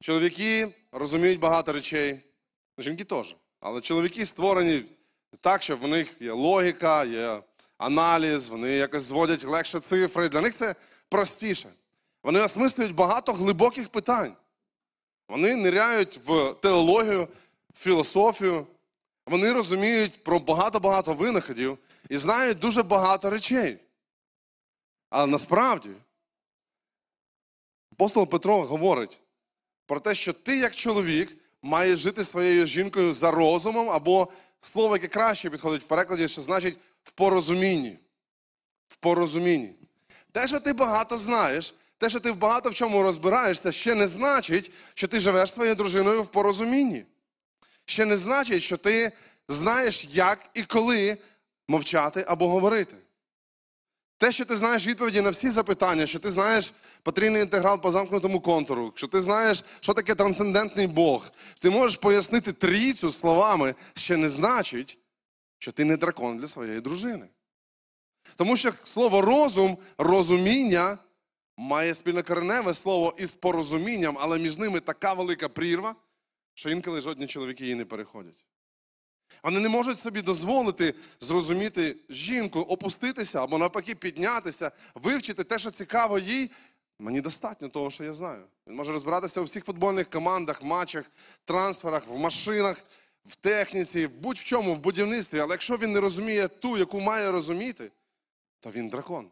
Чоловіки 0.00 0.74
розуміють 0.92 1.40
багато 1.40 1.72
речей, 1.72 2.20
жінки 2.78 3.04
теж. 3.04 3.36
Але 3.60 3.80
чоловіки 3.80 4.26
створені 4.26 4.84
так, 5.40 5.62
що 5.62 5.76
в 5.76 5.88
них 5.88 6.16
є 6.20 6.32
логіка, 6.32 7.04
є 7.04 7.42
аналіз, 7.78 8.48
вони 8.48 8.70
якось 8.70 9.02
зводять 9.02 9.44
легше 9.44 9.80
цифри. 9.80 10.28
Для 10.28 10.40
них 10.40 10.54
це 10.54 10.74
простіше. 11.08 11.68
Вони 12.22 12.40
осмислюють 12.40 12.94
багато 12.94 13.32
глибоких 13.32 13.88
питань. 13.88 14.36
Вони 15.28 15.56
ниряють 15.56 16.20
в 16.26 16.54
теологію, 16.54 17.28
в 17.74 17.78
філософію. 17.78 18.66
Вони 19.26 19.52
розуміють 19.52 20.24
про 20.24 20.38
багато-багато 20.38 21.14
винаходів 21.14 21.78
і 22.08 22.16
знають 22.16 22.58
дуже 22.58 22.82
багато 22.82 23.30
речей. 23.30 23.78
Але 25.10 25.26
насправді 25.26 25.90
апостол 27.92 28.26
Петро 28.26 28.62
говорить 28.62 29.18
про 29.86 30.00
те, 30.00 30.14
що 30.14 30.32
ти, 30.32 30.56
як 30.56 30.74
чоловік, 30.74 31.41
маєш 31.62 32.00
жити 32.00 32.24
своєю 32.24 32.66
жінкою 32.66 33.12
за 33.12 33.30
розумом, 33.30 33.90
або 33.90 34.28
слово, 34.60 34.96
яке 34.96 35.08
краще 35.08 35.50
підходить 35.50 35.82
в 35.82 35.86
перекладі, 35.86 36.28
що 36.28 36.42
значить 36.42 36.76
в 37.04 37.12
порозумінні. 37.12 37.98
В 38.88 38.96
порозумінні. 38.96 39.74
Те, 40.32 40.48
що 40.48 40.60
ти 40.60 40.72
багато 40.72 41.18
знаєш, 41.18 41.74
те, 41.98 42.10
що 42.10 42.20
ти 42.20 42.32
багато 42.32 42.70
в 42.70 42.74
чому 42.74 43.02
розбираєшся, 43.02 43.72
ще 43.72 43.94
не 43.94 44.08
значить, 44.08 44.70
що 44.94 45.08
ти 45.08 45.20
живеш 45.20 45.52
своєю 45.52 45.74
дружиною 45.74 46.22
в 46.22 46.26
порозумінні. 46.26 47.04
Ще 47.84 48.04
не 48.04 48.16
значить, 48.16 48.62
що 48.62 48.76
ти 48.76 49.12
знаєш, 49.48 50.08
як 50.12 50.38
і 50.54 50.62
коли 50.62 51.18
мовчати 51.68 52.24
або 52.28 52.48
говорити. 52.48 52.96
Те, 54.22 54.32
що 54.32 54.44
ти 54.44 54.56
знаєш 54.56 54.86
відповіді 54.86 55.20
на 55.20 55.30
всі 55.30 55.50
запитання, 55.50 56.06
що 56.06 56.18
ти 56.18 56.30
знаєш 56.30 56.72
потрійний 57.02 57.42
інтеграл 57.42 57.80
по 57.80 57.90
замкнутому 57.90 58.40
контуру, 58.40 58.92
що 58.94 59.06
ти 59.06 59.22
знаєш, 59.22 59.64
що 59.80 59.94
таке 59.94 60.14
трансцендентний 60.14 60.86
Бог, 60.86 61.30
ти 61.58 61.70
можеш 61.70 61.96
пояснити 61.96 62.52
трійцю 62.52 63.10
словами, 63.10 63.74
ще 63.94 64.16
не 64.16 64.28
значить, 64.28 64.98
що 65.58 65.72
ти 65.72 65.84
не 65.84 65.96
дракон 65.96 66.38
для 66.38 66.48
своєї 66.48 66.80
дружини. 66.80 67.28
Тому 68.36 68.56
що 68.56 68.72
слово 68.84 69.20
розум, 69.20 69.78
розуміння 69.98 70.98
має 71.56 71.94
спільнокореневе 71.94 72.74
слово 72.74 73.14
із 73.18 73.34
порозумінням, 73.34 74.16
але 74.20 74.38
між 74.38 74.58
ними 74.58 74.80
така 74.80 75.12
велика 75.12 75.48
прірва, 75.48 75.94
що 76.54 76.70
інколи 76.70 77.00
жодні 77.00 77.26
чоловіки 77.26 77.64
її 77.64 77.74
не 77.74 77.84
переходять. 77.84 78.44
Вони 79.42 79.60
не 79.60 79.68
можуть 79.68 79.98
собі 79.98 80.22
дозволити 80.22 80.94
зрозуміти 81.20 81.96
жінку, 82.08 82.60
опуститися 82.60 83.42
або 83.42 83.58
навпаки 83.58 83.94
піднятися, 83.94 84.72
вивчити 84.94 85.44
те, 85.44 85.58
що 85.58 85.70
цікаво 85.70 86.18
їй. 86.18 86.50
Мені 86.98 87.20
достатньо 87.20 87.68
того, 87.68 87.90
що 87.90 88.04
я 88.04 88.12
знаю. 88.12 88.44
Він 88.66 88.74
може 88.74 88.92
розбиратися 88.92 89.40
у 89.40 89.44
всіх 89.44 89.64
футбольних 89.64 90.10
командах, 90.10 90.62
матчах, 90.62 91.10
трансферах, 91.44 92.06
в 92.06 92.16
машинах, 92.16 92.76
в 93.24 93.34
техніці, 93.34 94.06
будь 94.06 94.38
в 94.38 94.44
чому, 94.44 94.74
в 94.74 94.80
будівництві. 94.80 95.38
Але 95.38 95.54
якщо 95.54 95.76
він 95.76 95.92
не 95.92 96.00
розуміє 96.00 96.48
ту, 96.48 96.78
яку 96.78 97.00
має 97.00 97.30
розуміти, 97.30 97.90
то 98.60 98.70
він 98.70 98.88
дракон. 98.88 99.30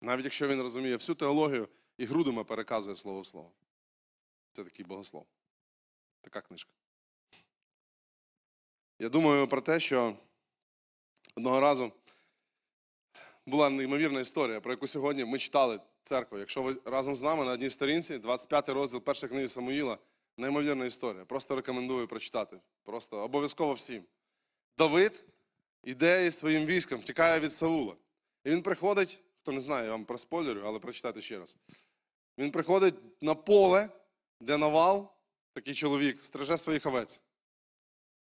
Навіть 0.00 0.24
якщо 0.24 0.48
він 0.48 0.62
розуміє 0.62 0.96
всю 0.96 1.16
теологію 1.16 1.68
і 1.98 2.04
грудима 2.04 2.44
переказує 2.44 2.96
слово 2.96 3.20
в 3.20 3.26
слово. 3.26 3.52
Це 4.52 4.64
такий 4.64 4.86
богослов. 4.86 5.26
Така 6.20 6.40
книжка. 6.40 6.70
Я 9.00 9.08
думаю 9.08 9.48
про 9.48 9.60
те, 9.60 9.80
що 9.80 10.16
одного 11.36 11.60
разу 11.60 11.92
була 13.46 13.70
неймовірна 13.70 14.20
історія, 14.20 14.60
про 14.60 14.72
яку 14.72 14.86
сьогодні 14.86 15.24
ми 15.24 15.38
читали 15.38 15.80
церкву. 16.02 16.38
Якщо 16.38 16.62
ви 16.62 16.76
разом 16.84 17.16
з 17.16 17.22
нами 17.22 17.44
на 17.44 17.50
одній 17.50 17.70
сторінці, 17.70 18.18
25 18.18 18.68
розділ 18.68 19.00
першої 19.00 19.30
книги 19.30 19.48
Самуїла, 19.48 19.98
неймовірна 20.36 20.84
історія. 20.84 21.24
Просто 21.24 21.56
рекомендую 21.56 22.08
прочитати. 22.08 22.60
Просто 22.84 23.16
обов'язково 23.16 23.72
всім. 23.72 24.04
Давид 24.78 25.22
іде 25.84 26.26
із 26.26 26.38
своїм 26.38 26.66
військом, 26.66 27.00
втікає 27.00 27.40
від 27.40 27.52
Саула. 27.52 27.96
І 28.44 28.50
він 28.50 28.62
приходить, 28.62 29.18
хто 29.42 29.52
не 29.52 29.60
знає, 29.60 29.84
я 29.84 29.90
вам 29.90 30.04
проспойлерю, 30.04 30.62
але 30.64 30.78
прочитайте 30.78 31.22
ще 31.22 31.38
раз. 31.38 31.56
Він 32.38 32.50
приходить 32.50 33.22
на 33.22 33.34
поле, 33.34 33.88
де 34.40 34.56
навал, 34.56 35.12
такий 35.52 35.74
чоловік, 35.74 36.24
стриже 36.24 36.58
своїх 36.58 36.86
овець. 36.86 37.20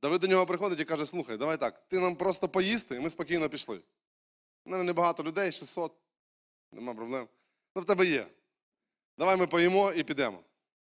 Давид 0.02 0.20
до 0.20 0.26
нього 0.26 0.46
приходить 0.46 0.80
і 0.80 0.84
каже: 0.84 1.06
слухай, 1.06 1.36
давай 1.36 1.56
так, 1.56 1.88
ти 1.88 1.98
нам 1.98 2.16
просто 2.16 2.48
поїсти, 2.48 2.96
і 2.96 3.00
ми 3.00 3.10
спокійно 3.10 3.48
пішли. 3.48 3.80
У 4.64 4.70
мене 4.70 4.84
небагато 4.84 5.22
людей, 5.22 5.52
600, 5.52 5.92
нема 6.72 6.94
проблем. 6.94 7.28
Ну, 7.76 7.82
в 7.82 7.84
тебе 7.84 8.06
є. 8.06 8.26
Давай 9.18 9.36
ми 9.36 9.46
поїмо 9.46 9.92
і 9.92 10.02
підемо. 10.02 10.38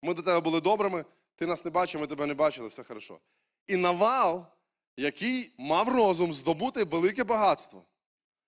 Ми 0.01 0.13
до 0.13 0.21
тебе 0.21 0.39
були 0.39 0.61
добрими, 0.61 1.05
ти 1.35 1.45
нас 1.45 1.65
не 1.65 1.71
бачив, 1.71 2.01
ми 2.01 2.07
тебе 2.07 2.25
не 2.25 2.33
бачили, 2.33 2.67
все 2.67 2.83
хорошо. 2.83 3.19
І 3.67 3.75
навал, 3.75 4.45
який 4.97 5.55
мав 5.59 5.89
розум 5.89 6.33
здобути 6.33 6.83
велике 6.83 7.23
багатство, 7.23 7.85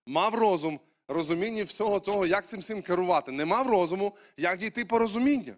мав 0.05 0.35
розум 0.35 0.79
розуміння 1.07 1.63
всього 1.63 1.99
того, 1.99 2.25
як 2.25 2.47
цим 2.47 2.59
всім 2.59 2.81
керувати, 2.81 3.31
не 3.31 3.45
мав 3.45 3.67
розуму, 3.67 4.15
як 4.37 4.59
дійти 4.59 4.85
по 4.85 4.99
розуміння. 4.99 5.55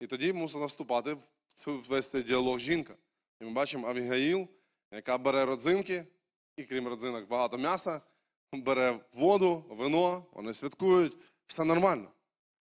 І 0.00 0.06
тоді 0.06 0.32
мусила 0.32 0.66
вступати 0.66 1.14
в 1.14 1.22
весь 1.66 2.08
цей 2.08 2.22
діалог 2.22 2.58
жінка. 2.58 2.94
І 3.40 3.44
ми 3.44 3.50
бачимо 3.50 3.88
Авігаїл, 3.88 4.48
яка 4.92 5.18
бере 5.18 5.44
родзинки, 5.44 6.06
і 6.56 6.64
крім 6.64 6.88
родзинок 6.88 7.28
багато 7.28 7.58
м'яса, 7.58 8.00
бере 8.52 9.00
воду, 9.12 9.64
вино, 9.70 10.26
вони 10.32 10.54
святкують, 10.54 11.16
все 11.46 11.64
нормально. 11.64 12.10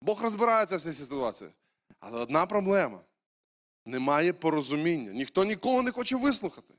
Бог 0.01 0.23
розбирається 0.23 0.77
в 0.77 0.83
цій 0.83 0.95
ситуації. 0.95 1.51
Але 2.01 2.21
одна 2.21 2.47
проблема: 2.47 3.01
немає 3.87 4.33
порозуміння. 4.33 5.13
Ніхто 5.13 5.45
нікого 5.45 5.83
не 5.83 5.91
хоче 5.91 6.17
вислухати. 6.17 6.75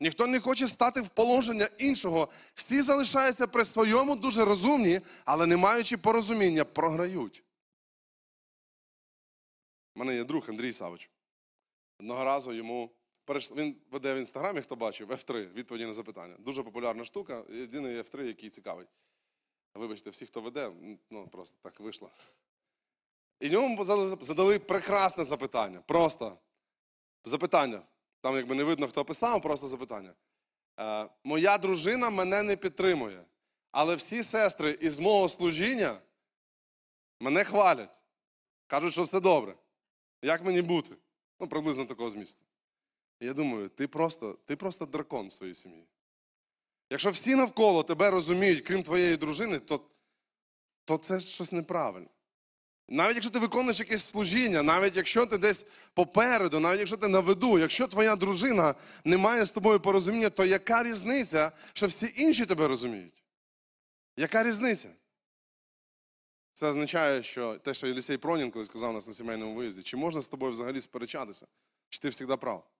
Ніхто 0.00 0.26
не 0.26 0.40
хоче 0.40 0.68
стати 0.68 1.00
в 1.00 1.08
положення 1.08 1.68
іншого. 1.78 2.28
Всі 2.54 2.82
залишаються 2.82 3.46
при 3.46 3.64
своєму 3.64 4.16
дуже 4.16 4.44
розумні, 4.44 5.00
але 5.24 5.46
не 5.46 5.56
маючи 5.56 5.96
порозуміння, 5.96 6.64
програють. 6.64 7.44
У 9.94 9.98
мене 9.98 10.14
є 10.14 10.24
друг 10.24 10.44
Андрій 10.48 10.72
Савич. 10.72 11.10
Одного 12.00 12.24
разу 12.24 12.52
йому. 12.52 12.90
Він 13.28 13.76
веде 13.90 14.14
в 14.14 14.16
інстаграмі, 14.16 14.60
хто 14.60 14.76
бачив, 14.76 15.10
F3, 15.10 15.52
відповіді 15.52 15.86
на 15.86 15.92
запитання. 15.92 16.36
Дуже 16.38 16.62
популярна 16.62 17.04
штука. 17.04 17.44
Єдиний 17.48 17.98
F3, 17.98 18.22
який 18.22 18.50
цікавий. 18.50 18.86
Вибачте, 19.74 20.10
всі, 20.10 20.26
хто 20.26 20.40
веде, 20.40 20.72
ну 21.10 21.28
просто 21.28 21.58
так 21.62 21.80
вийшло. 21.80 22.10
І 23.40 23.48
задали- 23.48 24.24
задали 24.24 24.58
прекрасне 24.58 25.24
запитання. 25.24 25.80
Просто 25.86 26.38
запитання. 27.24 27.82
Там 28.20 28.36
якби 28.36 28.54
не 28.54 28.64
видно, 28.64 28.88
хто 28.88 29.04
писав, 29.04 29.42
просто 29.42 29.68
запитання. 29.68 30.14
Е, 30.80 31.08
Моя 31.24 31.58
дружина 31.58 32.10
мене 32.10 32.42
не 32.42 32.56
підтримує, 32.56 33.24
але 33.70 33.96
всі 33.96 34.22
сестри 34.22 34.70
із 34.80 34.98
мого 34.98 35.28
служіння 35.28 36.00
мене 37.20 37.44
хвалять. 37.44 38.00
Кажуть, 38.66 38.92
що 38.92 39.02
все 39.02 39.20
добре. 39.20 39.54
Як 40.22 40.44
мені 40.44 40.62
бути? 40.62 40.96
Ну, 41.40 41.48
приблизно 41.48 41.84
такого 41.84 42.10
змісту. 42.10 42.44
Я 43.20 43.32
думаю, 43.32 43.68
ти 43.68 43.88
просто, 43.88 44.38
ти 44.46 44.56
просто 44.56 44.86
дракон 44.86 45.28
в 45.28 45.32
своїй 45.32 45.54
сім'ї. 45.54 45.86
Якщо 46.90 47.10
всі 47.10 47.34
навколо 47.34 47.82
тебе 47.82 48.10
розуміють, 48.10 48.66
крім 48.66 48.82
твоєї 48.82 49.16
дружини, 49.16 49.58
то, 49.58 49.80
то 50.84 50.98
це 50.98 51.20
щось 51.20 51.52
неправильно. 51.52 52.08
Навіть 52.88 53.14
якщо 53.14 53.30
ти 53.30 53.38
виконуєш 53.38 53.80
якесь 53.80 54.06
служіння, 54.06 54.62
навіть 54.62 54.96
якщо 54.96 55.26
ти 55.26 55.38
десь 55.38 55.66
попереду, 55.94 56.60
навіть 56.60 56.78
якщо 56.78 56.96
ти 56.96 57.08
на 57.08 57.20
виду, 57.20 57.58
якщо 57.58 57.86
твоя 57.86 58.16
дружина 58.16 58.74
не 59.04 59.16
має 59.16 59.44
з 59.44 59.50
тобою 59.50 59.80
порозуміння, 59.80 60.30
то 60.30 60.44
яка 60.44 60.82
різниця, 60.82 61.52
що 61.72 61.86
всі 61.86 62.12
інші 62.16 62.46
тебе 62.46 62.68
розуміють? 62.68 63.24
Яка 64.16 64.42
різниця? 64.44 64.88
Це 66.54 66.66
означає, 66.66 67.22
що 67.22 67.58
те, 67.58 67.74
що 67.74 67.86
Єлісей 67.86 68.16
Пронін 68.16 68.50
коли 68.50 68.64
сказав 68.64 68.92
нас 68.92 69.06
на 69.06 69.12
сімейному 69.12 69.54
виїзді, 69.54 69.82
чи 69.82 69.96
можна 69.96 70.20
з 70.20 70.28
тобою 70.28 70.52
взагалі 70.52 70.80
сперечатися? 70.80 71.46
Чи 71.88 72.00
ти 72.00 72.10
завжди 72.10 72.36
прав? 72.36 72.73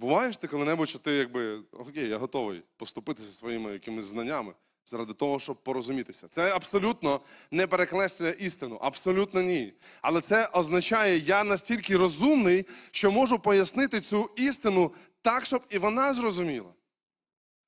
Буваєш 0.00 0.36
ти 0.36 0.48
коли-небудь, 0.48 0.88
що 0.88 0.98
ти 0.98 1.12
якби 1.12 1.58
окей, 1.72 2.08
я 2.08 2.18
готовий 2.18 2.62
поступитися 2.76 3.32
своїми 3.32 3.72
якимись 3.72 4.04
знаннями 4.04 4.54
заради 4.84 5.14
того, 5.14 5.38
щоб 5.38 5.56
порозумітися. 5.56 6.28
Це 6.28 6.54
абсолютно 6.54 7.20
не 7.50 7.66
перекреслює 7.66 8.36
істину, 8.38 8.76
абсолютно 8.76 9.42
ні. 9.42 9.72
Але 10.02 10.20
це 10.20 10.46
означає, 10.46 11.18
я 11.18 11.44
настільки 11.44 11.96
розумний, 11.96 12.66
що 12.90 13.12
можу 13.12 13.38
пояснити 13.38 14.00
цю 14.00 14.30
істину 14.36 14.92
так, 15.22 15.46
щоб 15.46 15.62
і 15.70 15.78
вона 15.78 16.14
зрозуміла. 16.14 16.72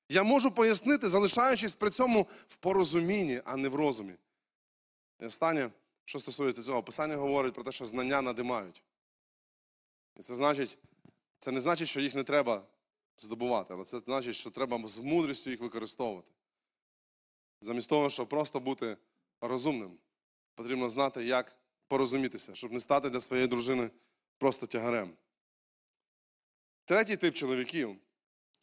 Я 0.08 0.22
можу 0.22 0.50
пояснити, 0.50 1.08
залишаючись 1.08 1.74
при 1.74 1.90
цьому 1.90 2.26
в 2.48 2.56
порозумінні, 2.56 3.40
а 3.44 3.56
не 3.56 3.68
в 3.68 3.74
розумі. 3.74 4.14
І 5.20 5.24
останнє, 5.24 5.70
що 6.04 6.18
стосується 6.18 6.62
цього, 6.62 6.82
Писання 6.82 7.16
говорить 7.16 7.54
про 7.54 7.64
те, 7.64 7.72
що 7.72 7.84
знання 7.84 8.22
надимають. 8.22 8.82
І 10.16 10.22
це 10.22 10.34
значить, 10.34 10.78
це 11.42 11.50
не 11.50 11.60
значить, 11.60 11.88
що 11.88 12.00
їх 12.00 12.14
не 12.14 12.24
треба 12.24 12.66
здобувати, 13.18 13.74
але 13.74 13.84
це 13.84 14.00
значить, 14.00 14.34
що 14.34 14.50
треба 14.50 14.88
з 14.88 14.98
мудрістю 14.98 15.50
їх 15.50 15.60
використовувати. 15.60 16.32
Замість 17.60 17.88
того, 17.88 18.10
щоб 18.10 18.28
просто 18.28 18.60
бути 18.60 18.96
розумним, 19.40 19.98
потрібно 20.54 20.88
знати, 20.88 21.24
як 21.24 21.56
порозумітися, 21.88 22.54
щоб 22.54 22.72
не 22.72 22.80
стати 22.80 23.10
для 23.10 23.20
своєї 23.20 23.48
дружини 23.48 23.90
просто 24.38 24.66
тягарем. 24.66 25.16
Третій 26.84 27.16
тип 27.16 27.34
чоловіків, 27.34 27.96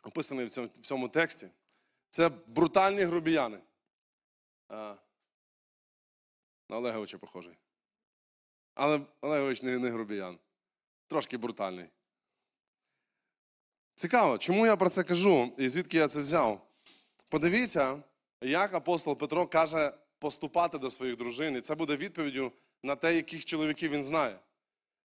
описаний 0.04 0.46
в 0.46 0.50
цьому, 0.50 0.68
в 0.68 0.78
цьому 0.78 1.10
тексті, 1.10 1.50
це 2.10 2.30
брутальні 2.30 3.02
грубіяни. 3.02 3.60
А, 4.68 4.96
на 6.70 6.78
Олеговича 6.78 7.18
похожий. 7.18 7.58
Але 8.74 9.02
Олегович 9.22 9.64
не, 9.64 9.78
не 9.78 9.90
грубіян. 9.90 10.40
Трошки 11.08 11.38
брутальний. 11.38 11.90
Цікаво, 14.00 14.38
чому 14.38 14.66
я 14.66 14.76
про 14.76 14.90
це 14.90 15.04
кажу 15.04 15.54
і 15.58 15.70
звідки 15.70 15.98
я 15.98 16.08
це 16.08 16.20
взяв? 16.20 16.68
Подивіться, 17.30 18.04
як 18.42 18.74
апостол 18.74 19.18
Петро 19.18 19.46
каже 19.46 19.94
поступати 20.20 20.78
до 20.78 20.90
своїх 20.90 21.18
дружин, 21.18 21.58
і 21.58 21.62
це 21.62 21.76
буде 21.76 21.96
відповіддю 21.96 22.52
на 22.84 22.96
те, 22.96 23.16
яких 23.16 23.46
чоловіків 23.46 23.92
він 23.92 24.04
знає. 24.04 24.40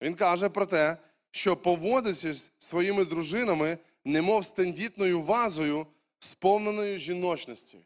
Він 0.02 0.14
каже 0.14 0.48
про 0.48 0.66
те, 0.66 0.96
що 1.30 1.56
поводиться 1.56 2.34
з 2.34 2.50
своїми 2.58 3.04
дружинами, 3.04 3.78
немов 4.04 4.44
з 4.44 4.52
вазою, 5.20 5.86
сповненою 6.18 6.98
жіночності. 6.98 7.78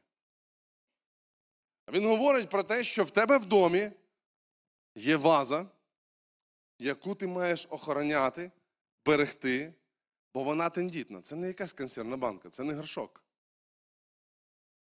Він 1.93 2.07
говорить 2.07 2.49
про 2.49 2.63
те, 2.63 2.85
що 2.85 3.05
в 3.05 3.11
тебе 3.11 3.39
в 3.39 3.47
домі 3.47 3.91
є 4.95 5.17
ваза, 5.17 5.67
яку 6.79 7.15
ти 7.15 7.27
маєш 7.27 7.67
охороняти, 7.71 8.51
берегти, 9.05 9.75
бо 10.35 10.43
вона 10.43 10.71
тендітна. 10.71 11.21
Це 11.21 11.37
не 11.37 11.47
якась 11.47 11.73
консервна 11.73 12.17
банка, 12.17 12.51
це 12.51 12.63
не 12.65 12.75
горшок. 12.75 13.23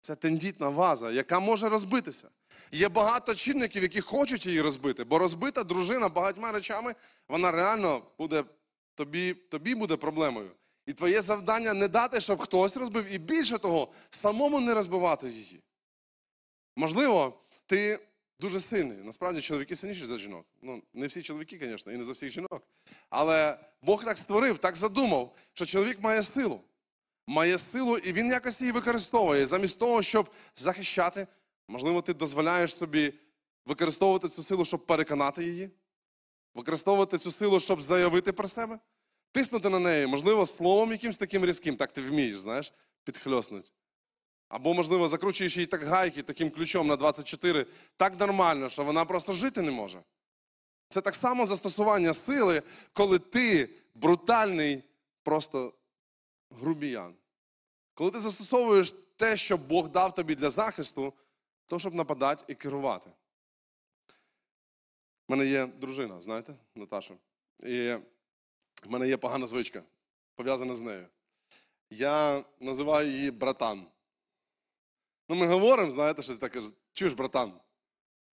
Це 0.02 0.16
тендітна 0.16 0.70
ваза, 0.70 1.12
яка 1.12 1.40
може 1.40 1.70
розбитися. 1.70 2.30
Є 2.72 2.90
багато 2.90 3.36
чинників, 3.36 3.84
які 3.84 4.02
хочуть 4.02 4.46
її 4.46 4.62
розбити, 4.62 5.04
бо 5.04 5.20
розбита 5.20 5.64
дружина 5.64 6.10
багатьма 6.10 6.52
речами, 6.52 6.96
вона 7.28 7.52
реально 7.52 8.02
буде 8.18 8.44
тобі, 8.96 9.34
тобі 9.34 9.76
буде 9.76 9.98
проблемою. 9.98 10.52
І 10.86 10.94
твоє 10.94 11.22
завдання 11.22 11.74
не 11.74 11.88
дати, 11.88 12.22
щоб 12.22 12.40
хтось 12.40 12.78
розбив, 12.78 13.14
і 13.14 13.18
більше 13.18 13.58
того, 13.58 13.92
самому 14.10 14.60
не 14.60 14.74
розбивати 14.74 15.30
її. 15.30 15.64
Можливо, 16.76 17.42
ти 17.66 18.00
дуже 18.42 18.60
сильний. 18.60 18.98
Насправді 18.98 19.42
чоловіки 19.42 19.76
сильніші 19.76 20.06
за 20.06 20.18
жінок. 20.18 20.46
Ну, 20.62 20.84
не 20.94 21.08
всі 21.08 21.22
чоловіки, 21.24 21.60
звісно, 21.62 21.92
і 21.92 21.98
не 21.98 22.04
за 22.04 22.12
всіх 22.12 22.30
жінок. 22.30 22.64
Але 23.10 23.58
Бог 23.82 24.06
так 24.06 24.18
створив, 24.18 24.58
так 24.58 24.76
задумав, 24.76 25.36
що 25.54 25.66
чоловік 25.66 26.02
має 26.02 26.24
силу. 26.24 26.62
Має 27.28 27.58
силу, 27.58 27.98
і 27.98 28.14
він 28.14 28.28
якось 28.28 28.62
її 28.62 28.72
використовує. 28.72 29.48
Замість 29.48 29.80
того, 29.80 30.02
щоб 30.02 30.30
захищати, 30.56 31.28
можливо, 31.68 32.02
ти 32.02 32.14
дозволяєш 32.14 32.76
собі 32.76 33.14
використовувати 33.66 34.30
цю 34.30 34.44
силу, 34.44 34.66
щоб 34.66 34.86
переконати 34.86 35.44
її, 35.44 35.70
використовувати 36.54 37.18
цю 37.18 37.32
силу, 37.32 37.60
щоб 37.60 37.82
заявити 37.82 38.32
про 38.32 38.48
себе, 38.48 38.80
тиснути 39.32 39.70
на 39.70 39.80
неї, 39.80 40.08
можливо, 40.08 40.46
словом 40.46 40.92
якимсь 40.92 41.18
таким 41.18 41.46
різким, 41.46 41.76
так 41.78 41.92
ти 41.92 42.02
вмієш, 42.02 42.40
знаєш, 42.40 42.74
підхльоснуть. 43.04 43.72
Або, 44.52 44.74
можливо, 44.74 45.08
закручуєш 45.08 45.58
їй 45.58 45.66
так 45.66 45.84
гайки 45.84 46.24
таким 46.24 46.50
ключом 46.50 46.88
на 46.88 46.96
24 46.96 47.66
так 47.98 48.20
нормально, 48.20 48.70
що 48.70 48.84
вона 48.84 49.06
просто 49.06 49.34
жити 49.34 49.62
не 49.62 49.72
може. 49.72 50.04
Це 50.90 51.02
так 51.02 51.16
само 51.16 51.46
застосування 51.46 52.14
сили, 52.14 52.64
коли 52.94 53.20
ти 53.20 53.70
брутальний 53.96 54.84
просто 55.24 55.74
грубіян. 56.50 57.16
Коли 57.94 58.12
ти 58.12 58.20
застосовуєш 58.20 58.94
те, 59.16 59.38
що 59.38 59.58
Бог 59.58 59.90
дав 59.90 60.16
тобі 60.16 60.36
для 60.36 60.50
захисту, 60.50 61.14
то 61.68 61.80
щоб 61.80 61.96
нападати 61.96 62.44
і 62.48 62.56
керувати. 62.56 63.10
У 65.28 65.32
мене 65.34 65.46
є 65.46 65.66
дружина, 65.66 66.22
знаєте, 66.22 66.56
Наташа. 66.76 67.14
І 67.60 67.94
в 68.84 68.90
мене 68.90 69.08
є 69.08 69.18
погана 69.18 69.48
звичка, 69.48 69.84
пов'язана 70.36 70.76
з 70.76 70.82
нею. 70.82 71.08
Я 71.90 72.44
називаю 72.60 73.12
її 73.12 73.32
братан. 73.32 73.91
Ну, 75.32 75.38
ми 75.38 75.48
говоримо, 75.48 75.92
знаєте, 75.92 76.22
щось 76.24 76.38
таке, 76.38 76.62
чуєш, 76.94 77.14
братан. 77.14 77.54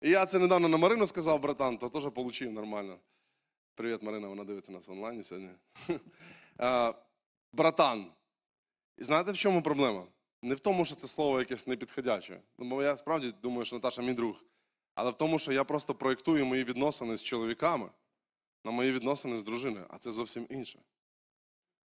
І 0.01 0.09
я 0.09 0.25
це 0.25 0.39
недавно 0.39 0.67
на 0.67 0.77
Марину 0.77 1.07
сказав, 1.07 1.41
братан, 1.41 1.77
то 1.77 1.89
теж 1.89 2.05
отримав 2.05 2.53
нормально. 2.53 2.99
Привіт, 3.75 4.03
Марина, 4.03 4.27
вона 4.27 4.43
дивиться 4.43 4.71
нас 4.71 4.89
онлайні 4.89 5.23
сьогодні. 5.23 5.49
Братан. 7.53 8.11
І 8.97 9.03
знаєте, 9.03 9.31
в 9.31 9.37
чому 9.37 9.61
проблема? 9.61 10.07
Не 10.41 10.55
в 10.55 10.59
тому, 10.59 10.85
що 10.85 10.95
це 10.95 11.07
слово 11.07 11.39
якесь 11.39 11.67
непідходяче. 11.67 12.41
Ну, 12.57 12.69
бо 12.69 12.83
я 12.83 12.97
справді 12.97 13.33
думаю, 13.41 13.65
що 13.65 13.75
Наташа 13.75 14.01
мій 14.01 14.13
друг. 14.13 14.43
Але 14.93 15.11
в 15.11 15.15
тому, 15.15 15.39
що 15.39 15.51
я 15.51 15.63
просто 15.63 15.95
проєктую 15.95 16.45
мої 16.45 16.63
відносини 16.63 17.17
з 17.17 17.23
чоловіками 17.23 17.89
на 18.65 18.71
мої 18.71 18.91
відносини 18.91 19.37
з 19.37 19.43
дружиною, 19.43 19.85
а 19.89 19.97
це 19.97 20.11
зовсім 20.11 20.47
інше. 20.49 20.79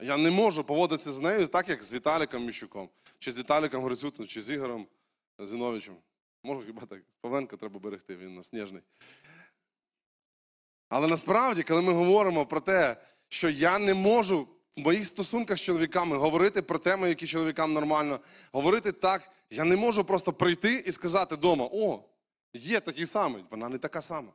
Я 0.01 0.17
не 0.17 0.31
можу 0.31 0.65
поводитися 0.65 1.13
з 1.13 1.19
нею 1.19 1.47
так, 1.47 1.69
як 1.69 1.83
з 1.83 1.93
Віталіком 1.93 2.45
Міщуком, 2.45 2.89
чи 3.19 3.33
з 3.33 3.39
Віталіком 3.39 3.85
Грицютом, 3.85 4.27
чи 4.27 4.43
з 4.43 4.51
Ігорем 4.51 4.87
Зіновичем. 5.47 5.97
Можу 6.43 6.67
хіба 6.67 6.83
так. 6.87 7.03
Павленка 7.21 7.57
треба 7.57 7.81
берегти, 7.81 8.17
він 8.17 8.35
нас 8.35 8.53
ніжний. 8.53 8.83
Але 10.89 11.07
насправді, 11.07 11.63
коли 11.63 11.83
ми 11.83 11.93
говоримо 11.93 12.47
про 12.47 12.61
те, 12.61 12.97
що 13.29 13.49
я 13.49 13.79
не 13.79 13.95
можу 13.95 14.49
в 14.77 14.81
моїх 14.81 15.07
стосунках 15.07 15.59
з 15.59 15.61
чоловіками 15.61 16.17
говорити 16.17 16.63
про 16.63 16.79
теми, 16.79 17.09
які 17.09 17.27
чоловікам 17.27 17.73
нормально, 17.73 18.21
говорити 18.53 18.93
так, 18.93 19.23
я 19.51 19.65
не 19.65 19.77
можу 19.77 20.05
просто 20.05 20.33
прийти 20.33 20.75
і 20.87 20.93
сказати 20.93 21.35
вдома: 21.35 21.69
о, 21.73 22.05
є 22.55 22.81
такий 22.81 23.07
самий, 23.07 23.45
вона 23.51 23.69
не 23.69 23.79
така 23.79 24.03
сама. 24.03 24.33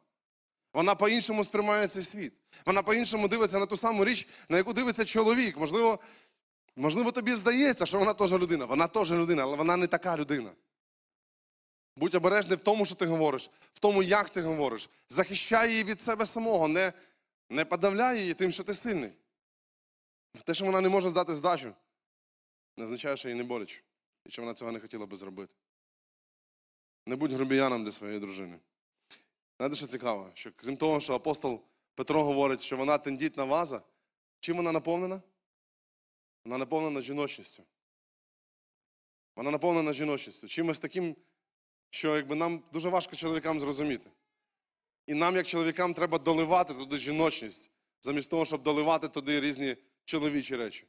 Вона 0.74 0.96
по-іншому 0.96 1.44
сприймає 1.44 1.88
цей 1.88 2.04
світ. 2.04 2.34
Вона 2.66 2.82
по-іншому 2.82 3.28
дивиться 3.28 3.60
на 3.60 3.66
ту 3.66 3.78
саму 3.78 4.06
річ, 4.06 4.28
на 4.50 4.58
яку 4.58 4.74
дивиться 4.74 5.06
чоловік. 5.06 5.58
Можливо, 5.58 6.00
можливо, 6.76 7.12
тобі 7.12 7.36
здається, 7.36 7.86
що 7.86 8.00
вона 8.00 8.14
теж 8.14 8.34
людина. 8.34 8.66
Вона 8.66 8.88
теж 8.88 9.12
людина, 9.12 9.44
але 9.44 9.58
вона 9.58 9.78
не 9.78 9.88
така 9.88 10.18
людина. 10.18 10.52
Будь 11.96 12.16
обережний 12.16 12.58
в 12.58 12.62
тому, 12.62 12.86
що 12.86 12.96
ти 12.96 13.06
говориш, 13.06 13.50
в 13.74 13.80
тому, 13.80 14.04
як 14.04 14.30
ти 14.30 14.42
говориш. 14.42 14.90
Захищай 15.10 15.72
її 15.72 15.84
від 15.84 16.02
себе 16.02 16.26
самого, 16.26 16.68
не, 16.68 16.94
не 17.50 17.66
подавляй 17.66 18.20
її 18.20 18.34
тим, 18.34 18.52
що 18.52 18.64
ти 18.64 18.74
сильний. 18.74 19.12
Те, 20.44 20.54
що 20.54 20.66
вона 20.66 20.82
не 20.82 20.90
може 20.90 21.10
здати 21.10 21.36
здачу, 21.36 21.74
не 22.78 22.84
означає, 22.84 23.18
що 23.18 23.30
їй 23.30 23.36
не 23.36 23.44
боляче. 23.44 23.82
І 24.26 24.32
що 24.32 24.42
вона 24.42 24.54
цього 24.54 24.72
не 24.72 24.80
хотіла 24.80 25.06
би 25.06 25.18
зробити. 25.18 25.54
Не 27.06 27.16
будь 27.16 27.34
грубіяном 27.34 27.84
для 27.84 27.92
своєї 27.92 28.20
дружини. 28.20 28.60
Знаєте, 29.58 29.76
що 29.76 29.88
цікаво? 29.88 30.32
Що 30.34 30.52
крім 30.56 30.78
того, 30.78 31.00
що 31.00 31.14
апостол 31.14 31.62
Петро 31.96 32.24
говорить, 32.24 32.62
що 32.62 32.78
вона 32.78 32.98
тендітна 32.98 33.44
ваза, 33.44 33.82
чим 34.40 34.58
вона 34.58 34.72
наповнена? 34.72 35.22
Вона 36.46 36.58
наповнена 36.58 37.02
жіночністю. 37.02 37.64
Вона 39.36 39.52
наповнена 39.52 39.94
жіночністю. 39.94 40.48
Чимось 40.48 40.80
таким, 40.80 41.16
що 41.96 42.16
якби 42.16 42.36
нам 42.36 42.64
дуже 42.74 42.90
важко 42.90 43.16
чоловікам 43.16 43.60
зрозуміти. 43.60 44.10
І 45.08 45.14
нам, 45.14 45.36
як 45.36 45.48
чоловікам, 45.48 45.94
треба 45.94 46.18
доливати 46.18 46.74
туди 46.74 46.98
жіночність, 46.98 47.70
замість 48.02 48.30
того, 48.30 48.46
щоб 48.46 48.64
доливати 48.64 49.08
туди 49.08 49.42
різні 49.42 49.78
чоловічі 50.06 50.56
речі. 50.56 50.86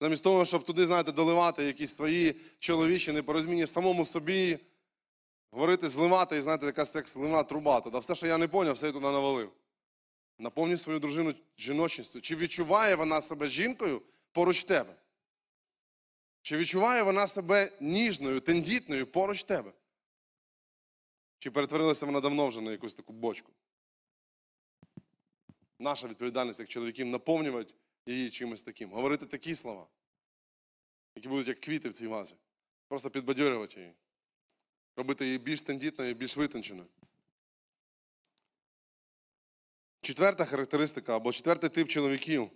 Замість 0.00 0.24
того, 0.24 0.44
щоб 0.44 0.64
туди, 0.64 0.86
знаєте, 0.86 1.12
доливати 1.12 1.64
якісь 1.64 1.96
свої 1.96 2.36
чоловічі 2.58 3.12
непорозмінні 3.12 3.66
самому 3.66 4.04
собі, 4.04 4.58
говорити, 5.50 5.88
зливати, 5.88 6.36
і 6.36 6.42
знаєте, 6.42 6.66
якась 6.66 6.94
як 6.94 7.08
зливна 7.08 7.42
труба. 7.42 7.80
Тоді 7.80 7.98
все, 7.98 8.14
що 8.14 8.26
я 8.26 8.38
не 8.38 8.48
поняв, 8.48 8.74
все 8.74 8.86
я 8.86 8.92
туди 8.92 9.04
навалив. 9.04 9.52
Наповні 10.38 10.76
свою 10.76 10.98
дружину 10.98 11.34
жіночністю. 11.58 12.20
Чи 12.20 12.36
відчуває 12.36 12.94
вона 12.94 13.20
себе 13.20 13.48
жінкою 13.48 14.02
поруч 14.32 14.64
тебе? 14.64 14.96
Чи 16.44 16.56
відчуває 16.56 17.02
вона 17.02 17.26
себе 17.26 17.72
ніжною, 17.80 18.40
тендітною 18.40 19.06
поруч 19.06 19.44
тебе? 19.44 19.72
Чи 21.38 21.50
перетворилася 21.50 22.06
вона 22.06 22.20
давно 22.20 22.48
вже 22.48 22.60
на 22.60 22.72
якусь 22.72 22.94
таку 22.94 23.12
бочку? 23.12 23.52
Наша 25.78 26.08
відповідальність 26.08 26.60
як 26.60 26.68
чоловіків 26.68 27.06
наповнювати 27.06 27.74
її 28.06 28.30
чимось 28.30 28.62
таким. 28.62 28.90
Говорити 28.90 29.26
такі 29.26 29.54
слова, 29.54 29.86
які 31.14 31.28
будуть 31.28 31.48
як 31.48 31.60
квіти 31.60 31.88
в 31.88 31.92
цій 31.92 32.06
вазі. 32.06 32.34
Просто 32.88 33.10
підбадьорювати 33.10 33.80
її. 33.80 33.94
Робити 34.96 35.26
її 35.26 35.38
більш 35.38 35.60
тендітною, 35.60 36.14
більш 36.14 36.36
витонченою. 36.36 36.88
Четверта 40.00 40.44
характеристика 40.44 41.16
або 41.16 41.32
четвертий 41.32 41.70
тип 41.70 41.88
чоловіків 41.88 42.50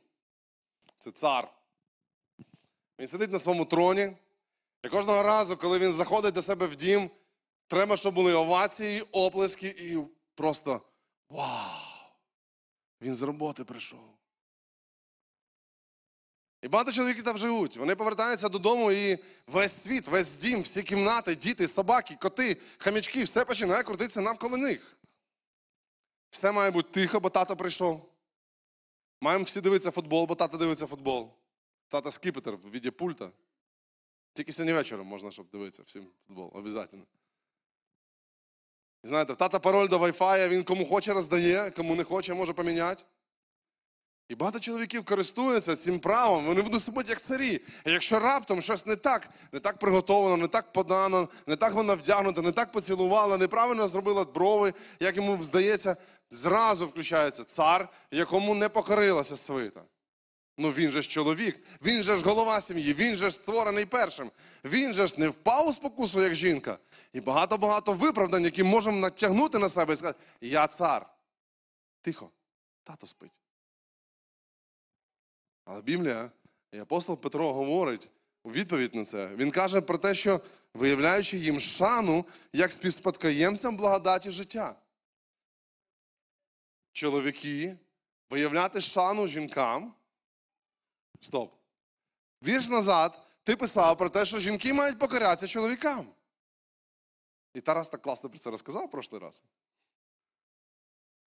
це 0.98 1.12
цар. 1.12 1.57
Він 2.98 3.08
сидить 3.08 3.32
на 3.32 3.38
своєму 3.38 3.64
троні. 3.64 4.16
І 4.82 4.88
кожного 4.88 5.22
разу, 5.22 5.56
коли 5.56 5.78
він 5.78 5.92
заходить 5.92 6.34
до 6.34 6.42
себе 6.42 6.66
в 6.66 6.76
дім, 6.76 7.10
треба, 7.66 7.96
щоб 7.96 8.14
були 8.14 8.32
овації, 8.32 9.02
оплески 9.12 9.68
і 9.68 9.98
просто 10.34 10.82
вау! 11.28 11.88
Він 13.00 13.14
з 13.14 13.22
роботи 13.22 13.64
прийшов. 13.64 14.18
І 16.62 16.68
багато 16.68 16.92
чоловіків 16.92 17.24
там 17.24 17.38
живуть. 17.38 17.76
Вони 17.76 17.96
повертаються 17.96 18.48
додому, 18.48 18.92
і 18.92 19.24
весь 19.46 19.82
світ, 19.82 20.08
весь 20.08 20.36
дім, 20.36 20.62
всі 20.62 20.82
кімнати, 20.82 21.34
діти, 21.34 21.68
собаки, 21.68 22.18
коти, 22.20 22.60
хам'ячки, 22.78 23.24
все 23.24 23.44
починає 23.44 23.82
крутитися 23.82 24.20
навколо 24.20 24.56
них. 24.56 24.98
Все 26.30 26.52
має 26.52 26.70
бути 26.70 26.88
тихо, 26.90 27.20
бо 27.20 27.30
тато 27.30 27.56
прийшов. 27.56 28.12
Маємо 29.20 29.44
всі 29.44 29.60
дивитися 29.60 29.90
футбол, 29.90 30.26
бо 30.26 30.34
тато 30.34 30.56
дивиться 30.56 30.86
футбол. 30.86 31.30
Тата 31.88 32.10
скіпетр 32.10 32.50
в 32.50 32.70
віді 32.70 32.90
пульта. 32.90 33.30
Тільки 34.34 34.52
сьогодні 34.52 34.72
вечором 34.72 35.06
можна, 35.06 35.30
щоб 35.30 35.50
дивитися 35.50 35.82
всім 35.86 36.06
футбол. 36.26 36.50
Обов'язково. 36.54 37.02
Знаєте, 39.02 39.34
тата 39.34 39.58
пароль 39.58 39.88
до 39.88 39.98
Wi-Fi, 39.98 40.48
він 40.48 40.64
кому 40.64 40.86
хоче 40.86 41.12
роздає, 41.12 41.70
кому 41.70 41.94
не 41.94 42.04
хоче, 42.04 42.34
може 42.34 42.52
поміняти. 42.52 43.02
І 44.28 44.34
багато 44.34 44.60
чоловіків 44.60 45.04
користуються 45.04 45.76
цим 45.76 46.00
правом, 46.00 46.46
вони 46.46 46.62
будуть 46.62 46.82
себе 46.82 47.04
як 47.08 47.20
царі. 47.20 47.60
І 47.86 47.92
якщо 47.92 48.18
раптом 48.18 48.62
щось 48.62 48.86
не 48.86 48.96
так, 48.96 49.28
не 49.52 49.60
так 49.60 49.78
приготовано, 49.78 50.36
не 50.36 50.48
так 50.48 50.72
подано, 50.72 51.28
не 51.46 51.56
так 51.56 51.72
вона 51.72 51.94
вдягнута, 51.94 52.42
не 52.42 52.52
так 52.52 52.72
поцілувала, 52.72 53.36
неправильно 53.38 53.88
зробила 53.88 54.24
брови, 54.24 54.74
як 55.00 55.16
йому 55.16 55.42
здається, 55.42 55.96
зразу 56.30 56.86
включається 56.86 57.44
цар, 57.44 57.88
якому 58.10 58.54
не 58.54 58.68
покорилася 58.68 59.36
свита. 59.36 59.82
Ну 60.60 60.70
він 60.70 60.90
же 60.90 61.02
ж 61.02 61.08
чоловік, 61.08 61.64
він 61.82 62.02
же 62.02 62.16
ж 62.16 62.24
голова 62.24 62.60
сім'ї, 62.60 62.94
він 62.94 63.16
же 63.16 63.30
ж 63.30 63.36
створений 63.36 63.86
першим. 63.86 64.30
Він 64.64 64.94
же 64.94 65.06
ж 65.06 65.14
не 65.20 65.28
впав 65.28 65.68
у 65.68 65.72
спокусу, 65.72 66.22
як 66.22 66.34
жінка. 66.34 66.78
І 67.12 67.20
багато-багато 67.20 67.92
виправдань, 67.92 68.44
які 68.44 68.62
можемо 68.62 68.98
натягнути 68.98 69.58
на 69.58 69.68
себе 69.68 69.92
і 69.92 69.96
сказати, 69.96 70.18
я 70.40 70.66
цар. 70.66 71.06
Тихо, 72.00 72.30
тато 72.84 73.06
спить. 73.06 73.40
Але 75.64 75.82
Біблія 75.82 76.30
і 76.72 76.78
апостол 76.78 77.20
Петро 77.20 77.52
говорить 77.52 78.10
у 78.42 78.50
відповідь 78.50 78.94
на 78.94 79.04
це. 79.04 79.26
Він 79.26 79.50
каже 79.50 79.80
про 79.80 79.98
те, 79.98 80.14
що 80.14 80.40
виявляючи 80.74 81.38
їм 81.38 81.60
шану 81.60 82.26
як 82.52 82.72
співспадкоємцям 82.72 83.76
благодаті 83.76 84.30
життя. 84.30 84.76
Чоловіки, 86.92 87.76
виявляти 88.30 88.80
шану 88.80 89.28
жінкам. 89.28 89.94
Стоп. 91.20 91.54
Вірш 92.42 92.68
назад 92.68 93.20
ти 93.42 93.56
писав 93.56 93.98
про 93.98 94.10
те, 94.10 94.26
що 94.26 94.38
жінки 94.38 94.72
мають 94.72 94.98
покорятися 94.98 95.46
чоловікам. 95.46 96.06
І 97.54 97.60
Тарас 97.60 97.88
так 97.88 98.02
класно 98.02 98.30
про 98.30 98.38
це 98.38 98.50
розказав 98.50 98.86
в 98.86 98.90
прошлий 98.90 99.20
раз. 99.20 99.42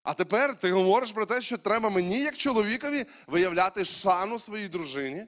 А 0.02 0.14
тепер 0.14 0.58
ти 0.58 0.72
говориш 0.72 1.12
про 1.12 1.26
те, 1.26 1.40
що 1.40 1.58
треба 1.58 1.90
мені, 1.90 2.20
як 2.20 2.36
чоловікові, 2.36 3.06
виявляти 3.26 3.84
шану 3.84 4.38
своїй 4.38 4.68
дружині, 4.68 5.26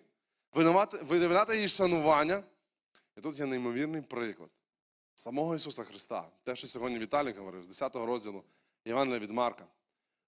виявляти, 1.02 1.60
їй 1.60 1.68
шанування. 1.68 2.42
І 3.16 3.20
тут 3.20 3.38
є 3.38 3.46
неймовірний 3.46 4.02
приклад 4.02 4.50
самого 5.14 5.54
Ісуса 5.54 5.84
Христа. 5.84 6.28
Те, 6.42 6.56
що 6.56 6.66
сьогодні 6.66 6.98
Віталій 6.98 7.32
говорив 7.32 7.64
з 7.64 7.68
10 7.68 7.96
розділу 7.96 8.44
Євангелія 8.84 9.18
від 9.18 9.30
Марка. 9.30 9.66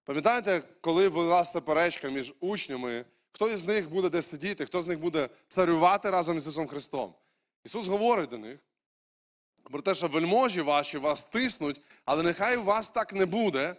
Пам'ятаєте, 0.03 0.63
коли 0.81 1.09
була 1.09 1.45
суперечка 1.45 2.09
між 2.09 2.33
учнями, 2.39 3.05
хто 3.37 3.49
із 3.49 3.65
них 3.65 3.89
буде 3.89 4.09
десь 4.09 4.29
сидіти, 4.29 4.65
хто 4.65 4.81
з 4.81 4.87
них 4.87 4.99
буде 4.99 5.29
царювати 5.47 6.09
разом 6.09 6.39
з 6.39 6.43
Ісусом 6.43 6.67
Христом? 6.67 7.13
Ісус 7.63 7.87
говорить 7.87 8.29
до 8.29 8.37
них 8.37 8.59
про 9.63 9.81
те, 9.81 9.95
що 9.95 10.07
вельможі 10.07 10.61
ваші 10.61 10.97
вас 10.97 11.21
тиснуть, 11.21 11.81
але 12.05 12.23
нехай 12.23 12.57
у 12.57 12.63
вас 12.63 12.89
так 12.89 13.13
не 13.13 13.25
буде. 13.25 13.75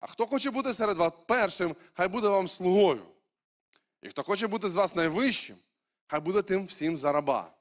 А 0.00 0.06
хто 0.06 0.26
хоче 0.26 0.50
бути 0.50 0.74
серед 0.74 0.96
вас 0.96 1.12
першим, 1.26 1.76
хай 1.92 2.08
буде 2.08 2.28
вам 2.28 2.48
слугою. 2.48 3.06
І 4.02 4.08
хто 4.08 4.22
хоче 4.22 4.46
бути 4.46 4.68
з 4.68 4.76
вас 4.76 4.94
найвищим, 4.94 5.56
хай 6.06 6.20
буде 6.20 6.42
тим 6.42 6.66
всім 6.66 6.96
за 6.96 7.12
раба. 7.12 7.52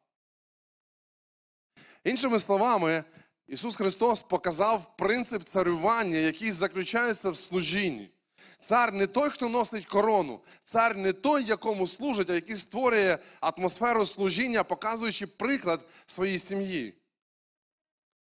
Іншими 2.04 2.40
словами, 2.40 3.04
Ісус 3.48 3.76
Христос 3.76 4.22
показав 4.22 4.98
принцип 4.98 5.44
царювання, 5.44 6.18
який 6.18 6.52
заключається 6.52 7.30
в 7.30 7.36
служінні. 7.36 8.13
Цар 8.60 8.94
не 8.94 9.08
той, 9.08 9.30
хто 9.30 9.50
носить 9.50 9.86
корону, 9.86 10.42
цар 10.64 10.98
не 10.98 11.14
той, 11.14 11.44
якому 11.44 11.88
служить, 11.88 12.30
а 12.30 12.34
який 12.34 12.58
створює 12.58 13.18
атмосферу 13.42 14.06
служіння, 14.06 14.64
показуючи 14.64 15.28
приклад 15.28 15.88
своїй 16.06 16.40
сім'ї. 16.40 16.94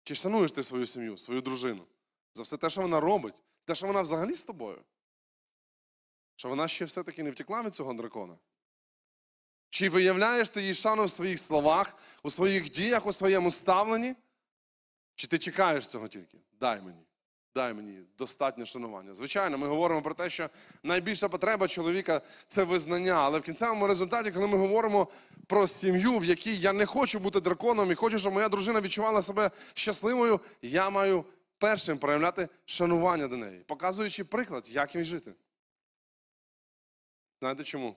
Чи 0.05 0.15
шануєш 0.15 0.53
ти 0.53 0.63
свою 0.63 0.87
сім'ю, 0.87 1.17
свою 1.17 1.41
дружину? 1.41 1.85
За 2.35 2.43
все 2.43 2.57
те, 2.57 2.71
що 2.71 2.81
вона 2.81 3.01
робить, 3.01 3.35
те, 3.65 3.75
що 3.75 3.87
вона 3.87 4.03
взагалі 4.03 4.35
з 4.35 4.43
тобою? 4.43 4.79
Що 6.37 6.49
вона 6.49 6.69
ще 6.69 6.85
все-таки 6.85 7.23
не 7.23 7.31
втекла 7.31 7.63
від 7.63 7.75
цього 7.75 7.95
дракона? 7.95 8.39
Чи 9.71 9.89
виявляєш 9.89 10.49
ти 10.49 10.63
їй 10.63 10.75
шану 10.75 11.05
в 11.05 11.11
своїх 11.11 11.39
словах, 11.39 11.97
у 12.23 12.31
своїх 12.31 12.71
діях, 12.71 13.07
у 13.07 13.13
своєму 13.13 13.51
ставленні? 13.51 14.15
Чи 15.15 15.27
ти 15.27 15.39
чекаєш 15.39 15.87
цього 15.87 16.09
тільки? 16.09 16.39
Дай 16.53 16.81
мені, 16.81 17.07
дай 17.59 17.75
мені 17.75 18.03
достатнє 18.19 18.67
шанування. 18.67 19.15
Звичайно, 19.15 19.59
ми 19.59 19.67
говоримо 19.67 20.03
про 20.03 20.15
те, 20.15 20.31
що 20.31 20.51
найбільша 20.83 21.29
потреба 21.29 21.69
чоловіка 21.69 22.21
це 22.49 22.65
визнання. 22.65 23.13
Але 23.13 23.39
в 23.39 23.43
кінцевому 23.43 23.87
результаті, 23.87 24.31
коли 24.31 24.47
ми 24.47 24.59
говоримо 24.59 25.09
про 25.47 25.67
сім'ю, 25.67 26.19
в 26.19 26.25
якій 26.25 26.57
я 26.57 26.73
не 26.73 26.87
хочу 26.87 27.19
бути 27.19 27.41
драконом 27.41 27.93
і 27.93 27.95
хочу, 27.95 28.19
щоб 28.19 28.33
моя 28.33 28.49
дружина 28.49 28.81
відчувала 28.81 29.23
себе 29.23 29.51
щасливою, 29.75 30.41
я 30.63 30.91
маю 30.91 31.25
першим 31.59 31.99
проявляти 31.99 32.49
шанування 32.67 33.29
до 33.29 33.37
неї, 33.37 33.61
показуючи 33.67 34.25
приклад, 34.25 34.71
як 34.71 34.95
їй 34.95 35.05
жити. 35.05 35.35
Знаєте 37.41 37.65
чому? 37.65 37.97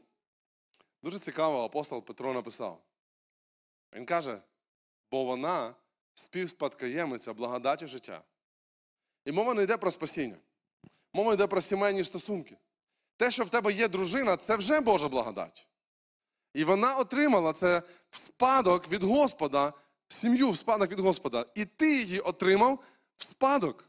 Дуже 1.04 1.20
цікаво, 1.20 1.64
апостол 1.64 2.06
Петро 2.06 2.34
написав. 2.34 2.82
Він 3.94 4.06
каже, 4.06 4.42
бо 5.12 5.24
вона 5.24 5.76
співспадкоємиця 6.14 7.34
благодаті 7.34 7.88
життя. 7.88 8.22
І 9.26 9.32
мова 9.32 9.54
не 9.54 9.64
йде 9.64 9.78
про 9.78 9.92
спасіння. 9.92 10.38
Мова 11.14 11.34
йде 11.34 11.48
про 11.48 11.62
сімейні 11.62 12.04
стосунки. 12.04 12.58
Те, 13.18 13.32
що 13.32 13.44
в 13.44 13.50
тебе 13.50 13.74
є 13.74 13.88
дружина, 13.88 14.38
це 14.38 14.56
вже 14.56 14.80
Божа 14.80 15.08
благодать. 15.08 15.68
І 16.54 16.64
вона 16.64 16.98
отримала 16.98 17.54
це 17.54 17.82
в 18.10 18.16
спадок 18.16 18.90
від 18.90 19.04
Господа, 19.04 19.74
сім'ю 20.08 20.52
в 20.52 20.58
спадок 20.58 20.92
від 20.92 21.00
Господа. 21.00 21.46
І 21.56 21.66
ти 21.66 21.98
її 21.98 22.20
отримав 22.20 22.80
в 23.18 23.24
спадок. 23.24 23.86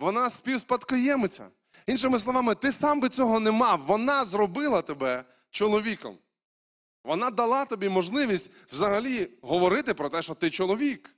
Вона 0.00 0.30
співспадкоємиця. 0.30 1.48
Іншими 1.86 2.18
словами, 2.18 2.54
ти 2.54 2.72
сам 2.72 3.00
би 3.00 3.08
цього 3.08 3.40
не 3.40 3.50
мав. 3.50 3.80
Вона 3.80 4.24
зробила 4.24 4.82
тебе 4.82 5.24
чоловіком. 5.50 6.18
Вона 7.04 7.30
дала 7.30 7.64
тобі 7.64 7.88
можливість 7.88 8.50
взагалі 8.72 9.30
говорити 9.42 9.94
про 9.94 10.08
те, 10.08 10.22
що 10.22 10.34
ти 10.34 10.50
чоловік. 10.50 11.11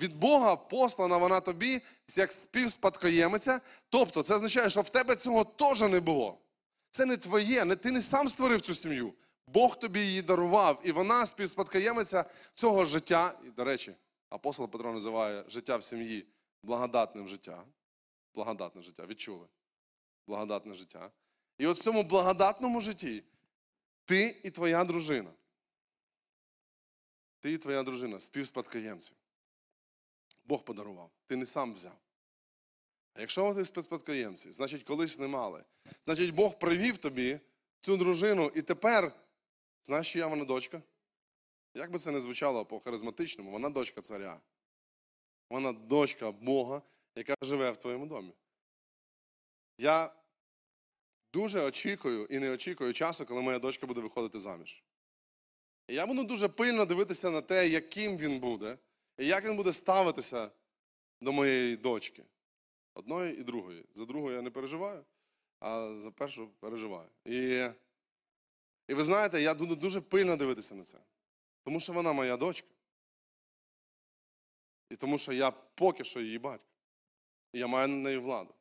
Від 0.00 0.16
Бога 0.16 0.56
послана 0.56 1.16
вона 1.16 1.40
тобі 1.40 1.80
як 2.16 2.32
співспадкоємиця. 2.32 3.60
Тобто, 3.88 4.22
це 4.22 4.34
означає, 4.34 4.70
що 4.70 4.80
в 4.80 4.88
тебе 4.88 5.16
цього 5.16 5.44
теж 5.44 5.80
не 5.80 6.00
було. 6.00 6.38
Це 6.90 7.04
не 7.04 7.16
твоє, 7.16 7.64
не, 7.64 7.76
ти 7.76 7.90
не 7.90 8.02
сам 8.02 8.28
створив 8.28 8.60
цю 8.60 8.74
сім'ю. 8.74 9.14
Бог 9.46 9.78
тобі 9.78 10.00
її 10.00 10.22
дарував, 10.22 10.80
і 10.84 10.92
вона 10.92 11.26
співспадкоємиця 11.26 12.24
цього 12.54 12.84
життя. 12.84 13.38
І, 13.46 13.50
до 13.50 13.64
речі, 13.64 13.96
апостол 14.30 14.68
Петро 14.68 14.92
називає 14.92 15.44
життя 15.48 15.76
в 15.76 15.84
сім'ї 15.84 16.26
благодатним 16.62 17.28
життям. 17.28 17.64
Благодатне 18.34 18.82
життя. 18.82 19.06
Відчули? 19.06 19.46
Благодатне 20.26 20.74
життя. 20.74 21.10
І 21.58 21.66
от 21.66 21.76
в 21.76 21.82
цьому 21.82 22.02
благодатному 22.02 22.80
житті 22.80 23.24
ти 24.04 24.40
і 24.44 24.50
твоя 24.50 24.84
дружина. 24.84 25.30
Ти 27.40 27.52
і 27.52 27.58
твоя 27.58 27.82
дружина 27.82 28.20
співспадкоємці. 28.20 29.12
Бог 30.46 30.64
подарував. 30.64 31.10
Ти 31.26 31.36
не 31.36 31.46
сам 31.46 31.74
взяв. 31.74 31.98
А 33.14 33.20
якщо 33.20 33.52
ви 33.52 33.64
співспадкоємці, 33.64 34.52
значить 34.52 34.82
колись 34.82 35.18
не 35.18 35.26
мали. 35.26 35.64
Значить, 36.04 36.34
Бог 36.34 36.58
привів 36.58 36.98
тобі 36.98 37.40
цю 37.80 37.96
дружину, 37.96 38.52
і 38.54 38.62
тепер, 38.62 39.12
знаєш, 39.84 40.12
чия 40.12 40.26
вона 40.26 40.44
дочка? 40.44 40.82
Як 41.74 41.90
би 41.90 41.98
це 41.98 42.10
не 42.10 42.20
звучало 42.20 42.64
по 42.64 42.80
харизматичному, 42.80 43.50
вона 43.50 43.70
дочка 43.70 44.00
царя. 44.00 44.40
Вона 45.50 45.72
дочка 45.72 46.30
Бога, 46.32 46.82
яка 47.16 47.34
живе 47.42 47.70
в 47.70 47.76
твоєму 47.76 48.06
домі. 48.06 48.32
Я 49.78 50.14
дуже 51.32 51.60
очікую 51.60 52.26
і 52.30 52.38
не 52.38 52.50
очікую 52.50 52.92
часу, 52.92 53.26
коли 53.26 53.42
моя 53.42 53.58
дочка 53.58 53.86
буде 53.86 54.00
виходити 54.00 54.40
заміж. 54.40 54.82
І 55.88 55.94
я 55.94 56.06
буду 56.06 56.24
дуже 56.24 56.48
пильно 56.48 56.84
дивитися 56.84 57.30
на 57.30 57.40
те, 57.40 57.68
яким 57.68 58.16
він 58.16 58.40
буде, 58.40 58.78
і 59.18 59.26
як 59.26 59.44
він 59.44 59.56
буде 59.56 59.72
ставитися 59.72 60.50
до 61.20 61.32
моєї 61.32 61.76
дочки. 61.76 62.24
Одної 62.94 63.40
і 63.40 63.42
другої. 63.42 63.84
За 63.94 64.04
другу 64.04 64.32
я 64.32 64.42
не 64.42 64.50
переживаю, 64.50 65.04
а 65.60 65.94
за 65.94 66.10
першу 66.10 66.48
переживаю. 66.48 67.08
І, 67.24 67.68
і 68.88 68.94
ви 68.94 69.04
знаєте, 69.04 69.42
я 69.42 69.54
буду 69.54 69.76
дуже 69.76 70.00
пильно 70.00 70.36
дивитися 70.36 70.74
на 70.74 70.84
це. 70.84 70.98
Тому 71.64 71.80
що 71.80 71.92
вона 71.92 72.12
моя 72.12 72.36
дочка. 72.36 72.68
І 74.90 74.96
тому 74.96 75.18
що 75.18 75.32
я 75.32 75.50
поки 75.50 76.04
що 76.04 76.20
її 76.20 76.38
батько. 76.38 76.66
І 77.52 77.58
я 77.58 77.66
маю 77.66 77.88
на 77.88 77.96
неї 77.96 78.18
владу. 78.18 78.54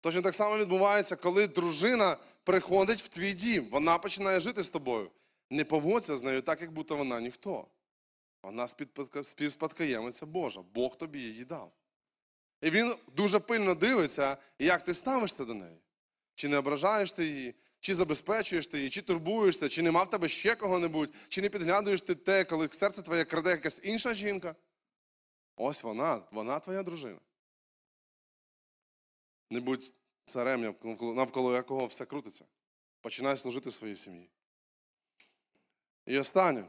Точно 0.00 0.22
так 0.22 0.34
само 0.34 0.58
відбувається, 0.58 1.16
коли 1.16 1.48
дружина 1.48 2.16
приходить 2.44 3.02
в 3.02 3.08
твій 3.08 3.32
дім, 3.32 3.68
вона 3.70 3.98
починає 3.98 4.40
жити 4.40 4.62
з 4.62 4.68
тобою. 4.68 5.10
Не 5.50 5.64
поводься 5.64 6.16
з 6.16 6.22
нею 6.22 6.42
так, 6.42 6.60
як 6.60 6.72
будто 6.72 6.96
вона 6.96 7.20
ніхто. 7.20 7.66
Вона 8.42 8.68
співспадкоємиця 9.22 10.26
Божа. 10.26 10.62
Бог 10.62 10.96
тобі 10.96 11.20
її 11.20 11.44
дав. 11.44 11.72
І 12.60 12.70
він 12.70 12.94
дуже 13.16 13.38
пильно 13.38 13.74
дивиться, 13.74 14.36
як 14.58 14.84
ти 14.84 14.94
ставишся 14.94 15.44
до 15.44 15.54
неї. 15.54 15.78
Чи 16.34 16.48
не 16.48 16.58
ображаєш 16.58 17.12
ти 17.12 17.26
її, 17.26 17.54
чи 17.80 17.94
забезпечуєш 17.94 18.66
ти 18.66 18.78
її, 18.78 18.90
чи 18.90 19.02
турбуєшся, 19.02 19.68
чи 19.68 19.82
нема 19.82 20.02
в 20.02 20.10
тебе 20.10 20.28
ще 20.28 20.54
кого-небудь, 20.54 21.14
чи 21.28 21.42
не 21.42 21.48
підглядуєш 21.48 22.02
ти 22.02 22.14
те, 22.14 22.44
коли 22.44 22.68
серце 22.68 23.02
твоє 23.02 23.24
краде 23.24 23.50
якась 23.50 23.80
інша 23.82 24.14
жінка. 24.14 24.56
Ось 25.56 25.82
вона, 25.82 26.22
вона 26.30 26.58
твоя 26.58 26.82
дружина. 26.82 27.20
Не 29.50 29.60
будь 29.60 29.92
царем, 30.24 30.76
навколо 31.00 31.54
якого 31.54 31.86
все 31.86 32.04
крутиться. 32.04 32.44
починай 33.00 33.36
служити 33.36 33.70
своїй 33.70 33.96
сім'ї. 33.96 34.30
І 36.06 36.18
останнє. 36.18 36.64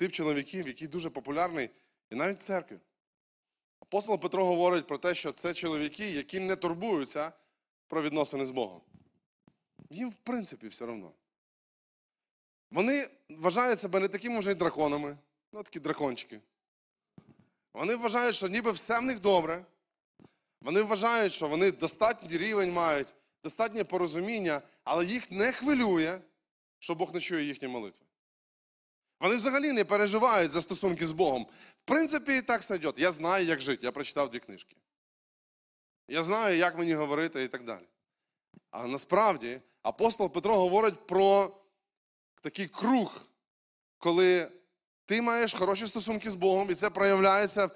Тип 0.00 0.12
чоловіків, 0.12 0.66
який 0.68 0.88
дуже 0.88 1.10
популярний, 1.10 1.70
і 2.10 2.14
навіть 2.14 2.38
в 2.38 2.42
церкві. 2.42 2.78
Апостол 3.80 4.20
Петро 4.20 4.44
говорить 4.44 4.86
про 4.86 4.98
те, 4.98 5.14
що 5.14 5.32
це 5.32 5.54
чоловіки, 5.54 6.10
які 6.10 6.40
не 6.40 6.56
турбуються 6.56 7.32
про 7.88 8.02
відносини 8.02 8.46
з 8.46 8.50
Богом. 8.50 8.80
Їм, 9.90 10.10
в 10.10 10.14
принципі, 10.14 10.68
все 10.68 10.84
одно. 10.84 11.12
Вони 12.70 13.08
вважають 13.30 13.80
себе 13.80 14.00
не 14.00 14.08
такими 14.08 14.38
вже 14.38 14.50
й 14.50 14.54
драконами, 14.54 15.18
ну 15.52 15.62
такі 15.62 15.80
дракончики. 15.80 16.40
Вони 17.74 17.96
вважають, 17.96 18.36
що 18.36 18.48
ніби 18.48 18.72
все 18.72 18.98
в 18.98 19.02
них 19.02 19.20
добре. 19.20 19.64
Вони 20.60 20.82
вважають, 20.82 21.32
що 21.32 21.48
вони 21.48 21.72
достатній 21.72 22.38
рівень 22.38 22.72
мають, 22.72 23.08
достатнє 23.44 23.84
порозуміння, 23.84 24.62
але 24.84 25.06
їх 25.06 25.30
не 25.30 25.52
хвилює, 25.52 26.20
що 26.78 26.94
Бог 26.94 27.14
не 27.14 27.20
чує 27.20 27.44
їхні 27.44 27.68
молитви. 27.68 28.09
Вони 29.20 29.36
взагалі 29.36 29.72
не 29.72 29.84
переживають 29.84 30.50
за 30.50 30.60
стосунки 30.60 31.06
з 31.06 31.12
Богом. 31.12 31.46
В 31.84 31.84
принципі, 31.84 32.42
так 32.42 32.62
сойдет. 32.62 32.98
Я 32.98 33.12
знаю, 33.12 33.46
як 33.46 33.60
жити. 33.60 33.86
Я 33.86 33.92
прочитав 33.92 34.30
дві 34.30 34.38
книжки. 34.38 34.76
Я 36.08 36.22
знаю, 36.22 36.56
як 36.56 36.78
мені 36.78 36.94
говорити 36.94 37.42
і 37.42 37.48
так 37.48 37.64
далі. 37.64 37.84
А 38.70 38.86
насправді 38.86 39.60
апостол 39.82 40.32
Петро 40.32 40.54
говорить 40.54 41.06
про 41.06 41.56
такий 42.42 42.66
круг, 42.66 43.20
коли 43.98 44.50
ти 45.06 45.22
маєш 45.22 45.54
хороші 45.54 45.86
стосунки 45.86 46.30
з 46.30 46.34
Богом, 46.34 46.70
і 46.70 46.74
це 46.74 46.90
проявляється 46.90 47.66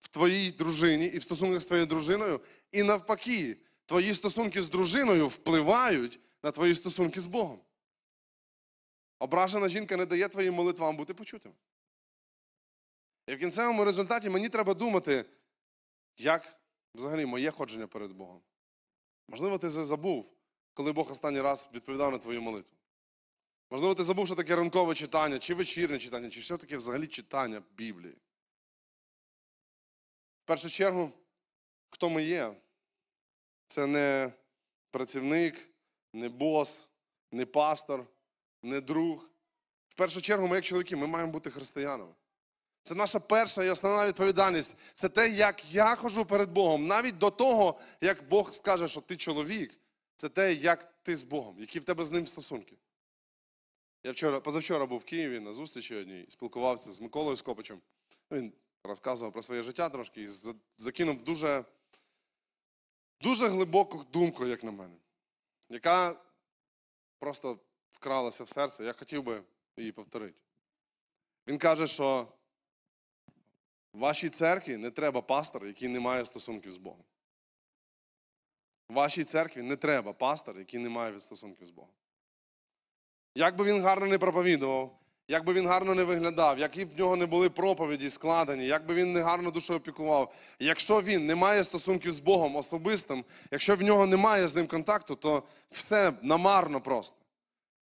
в 0.00 0.08
твоїй 0.08 0.50
дружині 0.50 1.06
і 1.06 1.18
в 1.18 1.22
стосунках 1.22 1.60
з 1.60 1.66
твоєю 1.66 1.86
дружиною. 1.86 2.40
І 2.72 2.82
навпаки, 2.82 3.56
твої 3.86 4.14
стосунки 4.14 4.62
з 4.62 4.68
дружиною 4.68 5.28
впливають 5.28 6.20
на 6.42 6.50
твої 6.50 6.74
стосунки 6.74 7.20
з 7.20 7.26
Богом. 7.26 7.60
Ображена 9.18 9.68
жінка 9.68 9.96
не 9.96 10.06
дає 10.06 10.28
твоїм 10.28 10.54
молитвам 10.54 10.96
бути 10.96 11.14
почутими. 11.14 11.54
І 13.26 13.34
в 13.34 13.38
кінцевому 13.38 13.84
результаті 13.84 14.30
мені 14.30 14.48
треба 14.48 14.74
думати, 14.74 15.24
як 16.16 16.56
взагалі 16.94 17.26
моє 17.26 17.50
ходження 17.50 17.86
перед 17.86 18.12
Богом. 18.12 18.42
Можливо, 19.28 19.58
ти 19.58 19.70
забув, 19.70 20.32
коли 20.74 20.92
Бог 20.92 21.10
останній 21.10 21.40
раз 21.40 21.68
відповідав 21.74 22.12
на 22.12 22.18
твою 22.18 22.42
молитву. 22.42 22.76
Можливо, 23.70 23.94
ти 23.94 24.04
забув, 24.04 24.26
що 24.26 24.36
таке 24.36 24.56
ранкове 24.56 24.94
читання, 24.94 25.38
чи 25.38 25.54
вечірнє 25.54 25.98
читання, 25.98 26.30
чи 26.30 26.42
що 26.42 26.58
таке 26.58 26.76
взагалі 26.76 27.06
читання 27.06 27.62
Біблії. 27.70 28.16
В 30.44 30.46
першу 30.46 30.70
чергу, 30.70 31.12
хто 31.90 32.10
ми 32.10 32.24
є? 32.24 32.56
Це 33.66 33.86
не 33.86 34.32
працівник, 34.90 35.68
не 36.12 36.28
бос, 36.28 36.88
не 37.30 37.46
пастор, 37.46 38.06
не 38.64 38.80
друг. 38.80 39.30
В 39.88 39.94
першу 39.94 40.20
чергу, 40.20 40.48
ми, 40.48 40.56
як 40.56 40.64
чоловіки, 40.64 40.96
ми 40.96 41.06
маємо 41.06 41.32
бути 41.32 41.50
християнами. 41.50 42.14
Це 42.82 42.94
наша 42.94 43.20
перша 43.20 43.64
і 43.64 43.70
основна 43.70 44.06
відповідальність. 44.06 44.74
Це 44.94 45.08
те, 45.08 45.28
як 45.28 45.74
я 45.74 45.94
хожу 45.94 46.24
перед 46.24 46.50
Богом. 46.50 46.86
Навіть 46.86 47.18
до 47.18 47.30
того, 47.30 47.80
як 48.00 48.28
Бог 48.28 48.52
скаже, 48.52 48.88
що 48.88 49.00
ти 49.00 49.16
чоловік, 49.16 49.80
це 50.16 50.28
те, 50.28 50.54
як 50.54 50.94
ти 51.02 51.16
з 51.16 51.22
Богом, 51.22 51.60
які 51.60 51.80
в 51.80 51.84
тебе 51.84 52.04
з 52.04 52.10
ним 52.10 52.26
стосунки. 52.26 52.76
Я 54.04 54.12
вчора, 54.12 54.40
позавчора 54.40 54.86
був 54.86 54.98
в 54.98 55.04
Києві 55.04 55.40
на 55.40 55.52
зустрічі 55.52 55.96
одній, 55.96 56.26
спілкувався 56.28 56.92
з 56.92 57.00
Миколою 57.00 57.36
Скопичем. 57.36 57.80
Він 58.30 58.52
розказував 58.84 59.32
про 59.32 59.42
своє 59.42 59.62
життя 59.62 59.88
трошки 59.88 60.22
і 60.22 60.28
закинув 60.76 61.22
дуже, 61.22 61.64
дуже 63.20 63.48
глибоку 63.48 64.04
думку, 64.12 64.46
як 64.46 64.64
на 64.64 64.70
мене, 64.70 64.96
яка 65.68 66.16
просто 67.18 67.58
вкралася 67.94 68.44
в 68.44 68.48
серце. 68.48 68.84
Я 68.84 68.92
хотів 68.92 69.22
би 69.22 69.42
її 69.76 69.92
повторити. 69.92 70.38
Він 71.46 71.58
каже, 71.58 71.86
що 71.86 72.28
в 73.92 73.98
вашій 73.98 74.28
церкві 74.28 74.76
не 74.76 74.90
треба 74.90 75.20
пастора, 75.20 75.66
який 75.66 75.88
не 75.88 76.00
має 76.00 76.26
стосунків 76.26 76.72
з 76.72 76.76
Богом. 76.76 77.04
В 78.88 78.94
вашій 78.94 79.24
церкві 79.24 79.62
не 79.62 79.76
треба 79.76 80.12
пастора, 80.12 80.58
який 80.58 80.80
не 80.80 80.88
має 80.88 81.20
стосунків 81.20 81.66
з 81.66 81.70
Богом. 81.70 81.90
Як 83.34 83.56
би 83.56 83.64
він 83.64 83.82
гарно 83.82 84.06
не 84.06 84.18
проповідував, 84.18 84.98
як 85.28 85.44
би 85.44 85.52
він 85.52 85.66
гарно 85.66 85.94
не 85.94 86.04
виглядав, 86.04 86.58
які 86.58 86.84
б 86.84 86.94
в 86.94 86.98
нього 86.98 87.16
не 87.16 87.26
були 87.26 87.50
проповіді 87.50 88.10
складені, 88.10 88.66
як 88.66 88.86
би 88.86 88.94
він 88.94 89.12
не 89.12 89.22
гарно 89.22 89.50
душою 89.50 89.78
опікував, 89.78 90.34
якщо 90.58 91.02
він 91.02 91.26
не 91.26 91.34
має 91.34 91.64
стосунків 91.64 92.12
з 92.12 92.20
Богом 92.20 92.56
особистим, 92.56 93.24
якщо 93.50 93.76
в 93.76 93.82
нього 93.82 94.06
немає 94.06 94.48
з 94.48 94.56
ним 94.56 94.66
контакту, 94.66 95.16
то 95.16 95.42
все 95.70 96.12
намарно 96.22 96.80
просто. 96.80 97.23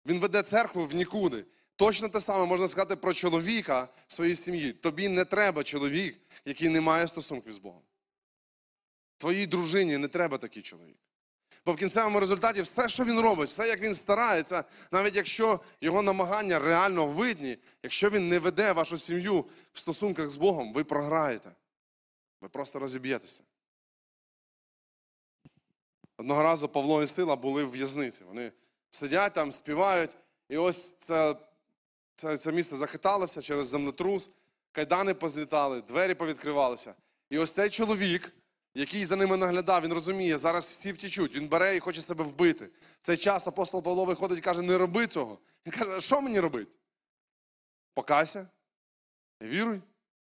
Він 0.06 0.20
веде 0.20 0.44
церкву 0.44 0.86
в 0.86 0.96
нікуди. 0.96 1.46
Точно 1.76 2.10
те 2.10 2.22
саме 2.22 2.46
можна 2.46 2.68
сказати 2.68 2.96
про 2.96 3.14
чоловіка 3.14 3.88
в 4.08 4.14
своїй 4.14 4.36
сім'ї. 4.36 4.74
Тобі 4.74 5.10
не 5.10 5.26
треба 5.26 5.64
чоловік, 5.64 6.20
який 6.46 6.70
не 6.70 6.82
має 6.82 7.08
стосунків 7.08 7.54
з 7.54 7.58
Богом. 7.58 7.82
Твоїй 9.18 9.48
дружині 9.48 9.98
не 9.98 10.08
треба 10.08 10.38
такий 10.38 10.64
чоловік. 10.64 10.98
Бо 11.66 11.74
в 11.74 11.76
кінцевому 11.76 12.20
результаті 12.20 12.62
все, 12.62 12.90
що 12.90 13.04
він 13.04 13.20
робить, 13.20 13.50
все, 13.50 13.68
як 13.68 13.82
він 13.82 13.96
старається, 13.96 14.64
навіть 14.92 15.16
якщо 15.16 15.60
його 15.82 16.02
намагання 16.02 16.60
реально 16.60 17.06
видні, 17.06 17.58
якщо 17.84 18.10
він 18.10 18.30
не 18.30 18.40
веде 18.40 18.72
вашу 18.72 18.98
сім'ю 18.98 19.46
в 19.74 19.80
стосунках 19.80 20.30
з 20.30 20.38
Богом, 20.38 20.74
ви 20.74 20.84
програєте. 20.84 21.52
Ви 22.42 22.50
просто 22.50 22.80
розіб'єтеся. 22.80 23.42
Одного 26.18 26.44
разу 26.44 26.70
Павло 26.70 27.04
і 27.04 27.08
Сила 27.08 27.36
були 27.36 27.64
в 27.64 27.72
в'язниці. 27.72 28.24
Вони 28.24 28.52
сидять 28.92 29.34
там, 29.34 29.52
співають, 29.52 30.12
і 30.50 30.58
ось 30.58 30.96
це, 30.98 31.36
це, 32.16 32.38
це 32.38 32.52
місце 32.52 32.78
захиталося 32.78 33.42
через 33.42 33.68
землетрус, 33.68 34.30
кайдани 34.72 35.14
позлітали, 35.14 35.82
двері 35.82 36.14
повідкривалися. 36.14 36.96
І 37.30 37.38
ось 37.38 37.52
цей 37.52 37.70
чоловік, 37.70 38.34
який 38.74 39.06
за 39.06 39.16
ними 39.16 39.38
наглядав, 39.38 39.84
він 39.84 39.94
розуміє, 39.94 40.38
зараз 40.38 40.66
всі 40.66 40.92
втічуть, 40.92 41.36
він 41.36 41.48
бере 41.48 41.76
і 41.76 41.80
хоче 41.80 42.02
себе 42.02 42.24
вбити. 42.24 42.66
В 42.66 43.06
цей 43.06 43.18
час 43.18 43.48
апостол 43.48 43.84
Павло 43.84 44.06
виходить 44.06 44.38
і 44.38 44.42
каже, 44.42 44.62
не 44.62 44.78
роби 44.78 45.08
цього. 45.08 45.40
Він 45.66 45.74
каже, 45.74 45.92
«А 45.98 46.02
що 46.02 46.22
мені 46.22 46.40
робити? 46.40 46.72
Покайся, 47.94 48.48
віруй. 49.42 49.82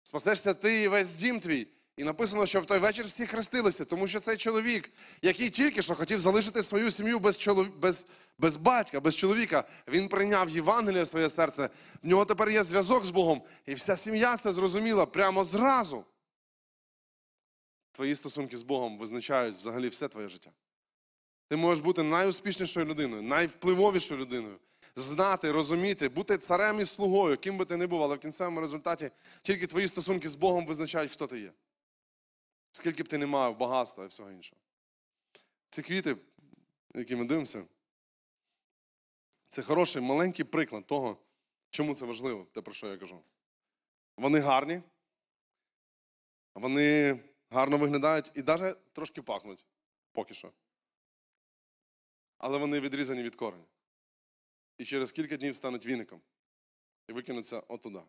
Спасешся 0.04 0.54
ти 0.54 0.82
і 0.82 0.88
весь 0.88 1.16
дім 1.16 1.40
твій. 1.40 1.68
І 1.98 2.04
написано, 2.04 2.46
що 2.46 2.62
в 2.62 2.66
той 2.66 2.80
вечір 2.80 3.06
всі 3.06 3.26
хрестилися, 3.26 3.86
тому 3.86 4.08
що 4.08 4.20
цей 4.20 4.38
чоловік, 4.38 4.92
який 5.22 5.50
тільки 5.50 5.82
що 5.82 5.96
хотів 5.96 6.20
залишити 6.20 6.64
свою 6.64 6.92
сім'ю 6.92 7.20
без, 7.20 7.38
чолов... 7.38 7.78
без, 7.78 8.06
без 8.38 8.58
батька, 8.58 9.00
без 9.00 9.16
чоловіка, 9.16 9.64
він 9.88 10.08
прийняв 10.08 10.50
Євангеліє 10.50 11.04
в 11.04 11.08
своє 11.08 11.30
серце. 11.30 11.70
В 12.04 12.08
нього 12.08 12.26
тепер 12.26 12.50
є 12.50 12.64
зв'язок 12.64 13.06
з 13.06 13.10
Богом. 13.10 13.42
І 13.66 13.74
вся 13.74 13.98
сім'я 13.98 14.38
це 14.38 14.54
зрозуміла 14.54 15.06
прямо 15.06 15.44
зразу. 15.44 16.06
Твої 17.92 18.16
стосунки 18.16 18.58
з 18.58 18.64
Богом 18.64 18.98
визначають 18.98 19.56
взагалі 19.56 19.88
все 19.88 20.08
твоє 20.08 20.28
життя. 20.28 20.52
Ти 21.50 21.56
можеш 21.56 21.84
бути 21.84 22.04
найуспішнішою 22.04 22.86
людиною, 22.86 23.22
найвпливовішою 23.22 24.20
людиною, 24.20 24.60
знати, 24.96 25.52
розуміти, 25.52 26.10
бути 26.10 26.38
царем 26.38 26.80
і 26.80 26.86
слугою, 26.86 27.38
ким 27.38 27.58
би 27.58 27.66
ти 27.66 27.78
не 27.78 27.88
був, 27.88 28.04
але 28.04 28.16
в 28.16 28.20
кінцевому 28.20 28.62
результаті 28.62 29.12
тільки 29.42 29.68
твої 29.68 29.88
стосунки 29.88 30.30
з 30.30 30.36
Богом 30.36 30.66
визначають, 30.66 31.12
хто 31.12 31.28
ти 31.28 31.40
є. 31.40 31.52
Скільки 32.76 33.04
б 33.04 33.08
ти 33.08 33.18
не 33.18 33.26
мав 33.26 33.58
багатства 33.58 34.04
і 34.04 34.08
всього 34.08 34.32
іншого. 34.32 34.62
Ці 35.70 35.82
квіти, 35.82 36.18
які 36.96 37.16
ми 37.16 37.26
дивимося, 37.26 37.68
це 39.48 39.62
хороший 39.62 40.02
маленький 40.02 40.46
приклад 40.46 40.88
того, 40.88 41.18
чому 41.70 41.96
це 41.96 42.06
важливо, 42.06 42.48
те, 42.54 42.62
про 42.62 42.74
що 42.74 42.88
я 42.88 42.98
кажу. 42.98 43.24
Вони 44.18 44.40
гарні, 44.40 44.82
вони 46.56 47.20
гарно 47.50 47.78
виглядають 47.78 48.32
і 48.36 48.44
навіть 48.44 48.94
трошки 48.94 49.22
пахнуть 49.22 49.66
поки 50.12 50.34
що. 50.34 50.52
Але 52.38 52.58
вони 52.58 52.80
відрізані 52.80 53.24
від 53.24 53.36
кореня. 53.36 53.66
І 54.78 54.86
через 54.86 55.12
кілька 55.12 55.38
днів 55.38 55.56
стануть 55.56 55.86
віником 55.86 56.22
і 57.08 57.14
викинуться 57.14 57.60
отуда. 57.60 58.06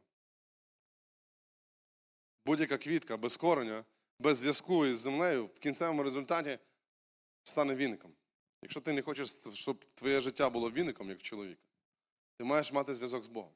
Будь-яка 2.45 2.79
квітка 2.79 3.17
без 3.17 3.37
кореня, 3.37 3.85
без 4.19 4.37
зв'язку 4.37 4.87
із 4.87 4.99
землею 4.99 5.47
в 5.47 5.59
кінцевому 5.59 6.03
результаті 6.03 6.59
стане 7.45 7.75
віником. 7.75 8.13
Якщо 8.63 8.81
ти 8.81 8.93
не 8.93 9.03
хочеш, 9.03 9.35
щоб 9.53 9.85
твоє 9.95 10.21
життя 10.21 10.51
було 10.51 10.71
віником, 10.71 11.09
як 11.09 11.19
в 11.19 11.23
чоловіка, 11.23 11.63
ти 12.39 12.45
маєш 12.45 12.73
мати 12.73 12.95
зв'язок 12.95 13.25
з 13.25 13.29
Богом. 13.29 13.53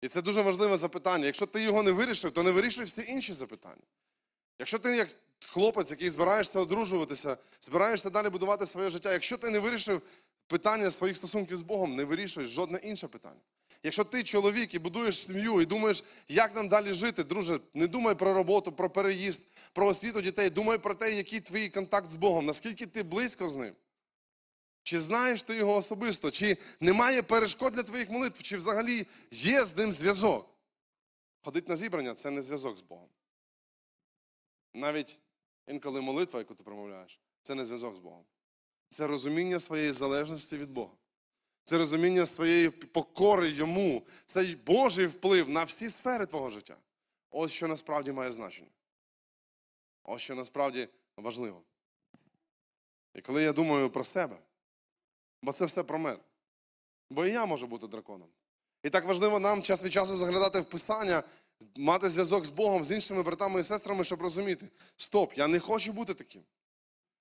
І 0.00 0.08
це 0.08 0.22
дуже 0.22 0.42
важливе 0.42 0.76
запитання. 0.76 1.26
Якщо 1.26 1.46
ти 1.46 1.62
його 1.62 1.82
не 1.82 1.90
вирішив, 1.90 2.32
то 2.32 2.42
не 2.42 2.50
вирішуй 2.50 2.84
всі 2.84 3.04
інші 3.08 3.32
запитання. 3.32 3.82
Якщо 4.58 4.78
ти 4.78 4.96
як 4.96 5.08
хлопець, 5.40 5.90
який 5.90 6.10
збираєшся 6.10 6.60
одружуватися, 6.60 7.36
збираєшся 7.60 8.10
далі 8.10 8.28
будувати 8.28 8.66
своє 8.66 8.90
життя, 8.90 9.12
якщо 9.12 9.38
ти 9.38 9.50
не 9.50 9.58
вирішив 9.58 10.02
питання 10.46 10.90
своїх 10.90 11.16
стосунків 11.16 11.56
з 11.56 11.62
Богом, 11.62 11.96
не 11.96 12.04
вирішуєш 12.04 12.50
жодне 12.50 12.78
інше 12.78 13.08
питання. 13.08 13.40
Якщо 13.82 14.04
ти 14.04 14.24
чоловік 14.24 14.74
і 14.74 14.78
будуєш 14.78 15.26
сім'ю, 15.26 15.60
і 15.60 15.66
думаєш, 15.66 16.04
як 16.28 16.54
нам 16.54 16.68
далі 16.68 16.92
жити, 16.92 17.24
друже, 17.24 17.60
не 17.74 17.86
думай 17.86 18.14
про 18.14 18.34
роботу, 18.34 18.72
про 18.72 18.90
переїзд, 18.90 19.42
про 19.72 19.86
освіту 19.86 20.20
дітей, 20.20 20.50
думай 20.50 20.78
про 20.78 20.94
те, 20.94 21.14
який 21.14 21.40
твій 21.40 21.68
контакт 21.68 22.10
з 22.10 22.16
Богом, 22.16 22.46
наскільки 22.46 22.86
ти 22.86 23.02
близько 23.02 23.48
з 23.48 23.56
ним. 23.56 23.74
Чи 24.82 25.00
знаєш 25.00 25.42
ти 25.42 25.56
його 25.56 25.76
особисто? 25.76 26.30
Чи 26.30 26.56
немає 26.80 27.22
перешкод 27.22 27.72
для 27.72 27.82
твоїх 27.82 28.10
молитв? 28.10 28.42
Чи 28.42 28.56
взагалі 28.56 29.06
є 29.30 29.66
з 29.66 29.76
ним 29.76 29.92
зв'язок? 29.92 30.54
Ходить 31.40 31.68
на 31.68 31.76
зібрання 31.76 32.14
це 32.14 32.30
не 32.30 32.42
зв'язок 32.42 32.78
з 32.78 32.80
Богом. 32.80 33.08
Навіть 34.74 35.18
інколи 35.66 36.00
молитва, 36.00 36.38
яку 36.38 36.54
ти 36.54 36.64
промовляєш, 36.64 37.20
це 37.42 37.54
не 37.54 37.64
зв'язок 37.64 37.96
з 37.96 37.98
Богом. 37.98 38.24
Це 38.88 39.06
розуміння 39.06 39.60
своєї 39.60 39.92
залежності 39.92 40.56
від 40.56 40.70
Бога. 40.70 40.92
Це 41.68 41.78
розуміння 41.78 42.26
своєї 42.26 42.70
покори 42.70 43.50
йому. 43.50 44.06
Це 44.26 44.56
Божий 44.66 45.06
вплив 45.06 45.48
на 45.48 45.64
всі 45.64 45.90
сфери 45.90 46.26
твого 46.26 46.50
життя. 46.50 46.76
Ось 47.30 47.52
що 47.52 47.68
насправді 47.68 48.12
має 48.12 48.32
значення. 48.32 48.70
Ось 50.04 50.22
що 50.22 50.34
насправді 50.34 50.88
важливо. 51.16 51.62
І 53.14 53.20
коли 53.20 53.42
я 53.42 53.52
думаю 53.52 53.90
про 53.90 54.04
себе, 54.04 54.38
бо 55.42 55.52
це 55.52 55.64
все 55.64 55.82
про 55.82 55.98
мене. 55.98 56.18
Бо 57.10 57.26
і 57.26 57.30
я 57.30 57.46
можу 57.46 57.66
бути 57.66 57.86
драконом. 57.86 58.28
І 58.82 58.90
так 58.90 59.04
важливо 59.04 59.38
нам 59.38 59.62
час 59.62 59.82
від 59.82 59.92
часу 59.92 60.16
заглядати 60.16 60.60
в 60.60 60.64
Писання, 60.64 61.22
мати 61.76 62.10
зв'язок 62.10 62.44
з 62.44 62.50
Богом, 62.50 62.84
з 62.84 62.92
іншими 62.92 63.22
братами 63.22 63.60
і 63.60 63.64
сестрами, 63.64 64.04
щоб 64.04 64.22
розуміти: 64.22 64.68
стоп, 64.96 65.32
я 65.36 65.46
не 65.46 65.60
хочу 65.60 65.92
бути 65.92 66.14
таким. 66.14 66.42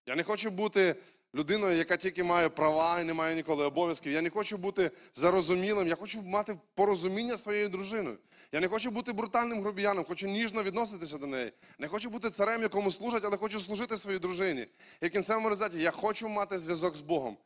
Я 0.05 0.15
не 0.15 0.23
хочу 0.23 0.49
бути 0.49 0.95
людиною, 1.37 1.77
яка 1.77 1.97
тільки 1.97 2.23
має 2.23 2.49
права 2.49 2.99
і 2.99 3.03
не 3.03 3.13
має 3.13 3.35
ніколи 3.35 3.65
обов'язків. 3.65 4.11
Я 4.11 4.21
не 4.21 4.29
хочу 4.29 4.57
бути 4.57 4.91
зарозумілим, 5.13 5.87
я 5.87 5.95
хочу 5.95 6.21
мати 6.21 6.57
порозуміння 6.75 7.37
своєю 7.37 7.69
дружиною. 7.69 8.17
Я 8.51 8.59
не 8.59 8.67
хочу 8.67 8.91
бути 8.91 9.13
брутальним 9.13 9.61
грубіяном, 9.61 10.05
хочу 10.05 10.27
ніжно 10.27 10.63
відноситися 10.63 11.17
до 11.17 11.27
неї. 11.27 11.53
Не 11.79 11.87
хочу 11.87 12.09
бути 12.09 12.29
царем, 12.29 12.61
якому 12.61 12.91
служать, 12.91 13.23
але 13.25 13.37
хочу 13.37 13.59
служити 13.59 13.97
своїй 13.97 14.19
дружині. 14.19 14.67
І 15.01 15.07
в 15.07 15.09
кінцевому 15.09 15.49
результаті 15.49 15.81
я 15.81 15.91
хочу 15.91 16.29
мати 16.29 16.57
зв'язок 16.57 16.95
з 16.95 17.01
Богом. 17.01 17.37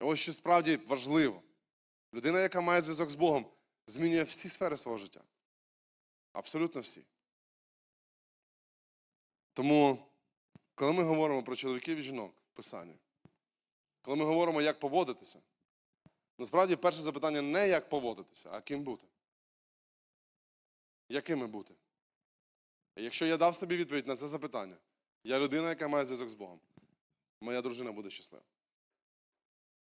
І 0.00 0.04
ось 0.04 0.18
що 0.18 0.32
справді 0.32 0.78
важливо. 0.88 1.42
Людина, 2.14 2.40
яка 2.40 2.60
має 2.60 2.80
зв'язок 2.80 3.10
з 3.10 3.14
Богом, 3.14 3.46
змінює 3.86 4.22
всі 4.22 4.48
сфери 4.48 4.76
свого 4.76 4.98
життя. 4.98 5.20
Абсолютно 6.32 6.80
всі. 6.80 7.02
Тому, 9.52 9.98
коли 10.74 10.92
ми 10.92 11.02
говоримо 11.02 11.42
про 11.42 11.56
чоловіків 11.56 11.98
і 11.98 12.02
жінок 12.02 12.39
в 12.60 12.62
Писанні, 12.62 12.98
коли 14.02 14.16
ми 14.16 14.24
говоримо, 14.24 14.62
як 14.62 14.80
поводитися, 14.80 15.40
насправді 16.38 16.76
перше 16.76 17.02
запитання 17.02 17.42
не 17.42 17.68
як 17.68 17.88
поводитися, 17.88 18.50
а 18.52 18.60
ким 18.60 18.82
бути. 18.82 19.06
Якими 21.08 21.46
бути? 21.46 21.74
Якщо 22.96 23.26
я 23.26 23.36
дав 23.36 23.54
собі 23.54 23.76
відповідь 23.76 24.06
на 24.06 24.16
це 24.16 24.28
запитання, 24.28 24.76
я 25.24 25.38
людина, 25.38 25.68
яка 25.68 25.88
має 25.88 26.04
зв'язок 26.04 26.28
з 26.28 26.34
Богом, 26.34 26.60
моя 27.40 27.62
дружина 27.62 27.92
буде 27.92 28.10
щаслива. 28.10 28.44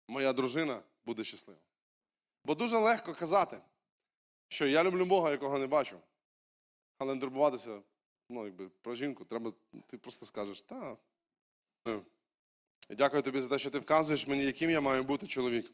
Моя 0.08 0.32
дружина 0.32 0.82
буде 1.06 1.24
щаслива. 1.24 1.60
Бо 2.44 2.54
дуже 2.54 2.78
легко 2.78 3.14
казати, 3.14 3.60
що 4.48 4.66
я 4.66 4.84
люблю 4.84 5.04
Бога, 5.04 5.30
якого 5.30 5.58
не 5.58 5.66
бачу. 5.66 6.00
Але 6.98 7.14
не 7.14 7.20
турбуватися 7.20 7.82
ну, 8.28 8.44
якби, 8.44 8.68
про 8.68 8.94
жінку, 8.94 9.24
треба, 9.24 9.52
ти 9.86 9.98
просто 9.98 10.26
скажеш, 10.26 10.62
та. 10.62 10.96
Я 12.88 12.96
дякую 12.96 13.22
тобі 13.22 13.40
за 13.40 13.49
те, 13.49 13.59
що 13.59 13.70
ти 13.70 13.79
вказуєш 13.79 14.27
мені, 14.27 14.44
яким 14.44 14.70
я 14.70 14.81
маю 14.81 15.05
бути 15.05 15.27
чоловік. 15.27 15.72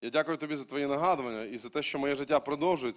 Я 0.00 0.10
дякую 0.10 0.36
тобі 0.36 0.56
за 0.56 0.64
твої 0.64 0.86
нагадування 0.86 1.44
і 1.44 1.58
за 1.58 1.68
те, 1.68 1.82
що 1.82 1.98
моє 1.98 2.16
життя 2.16 2.40
продовжується. 2.40 2.94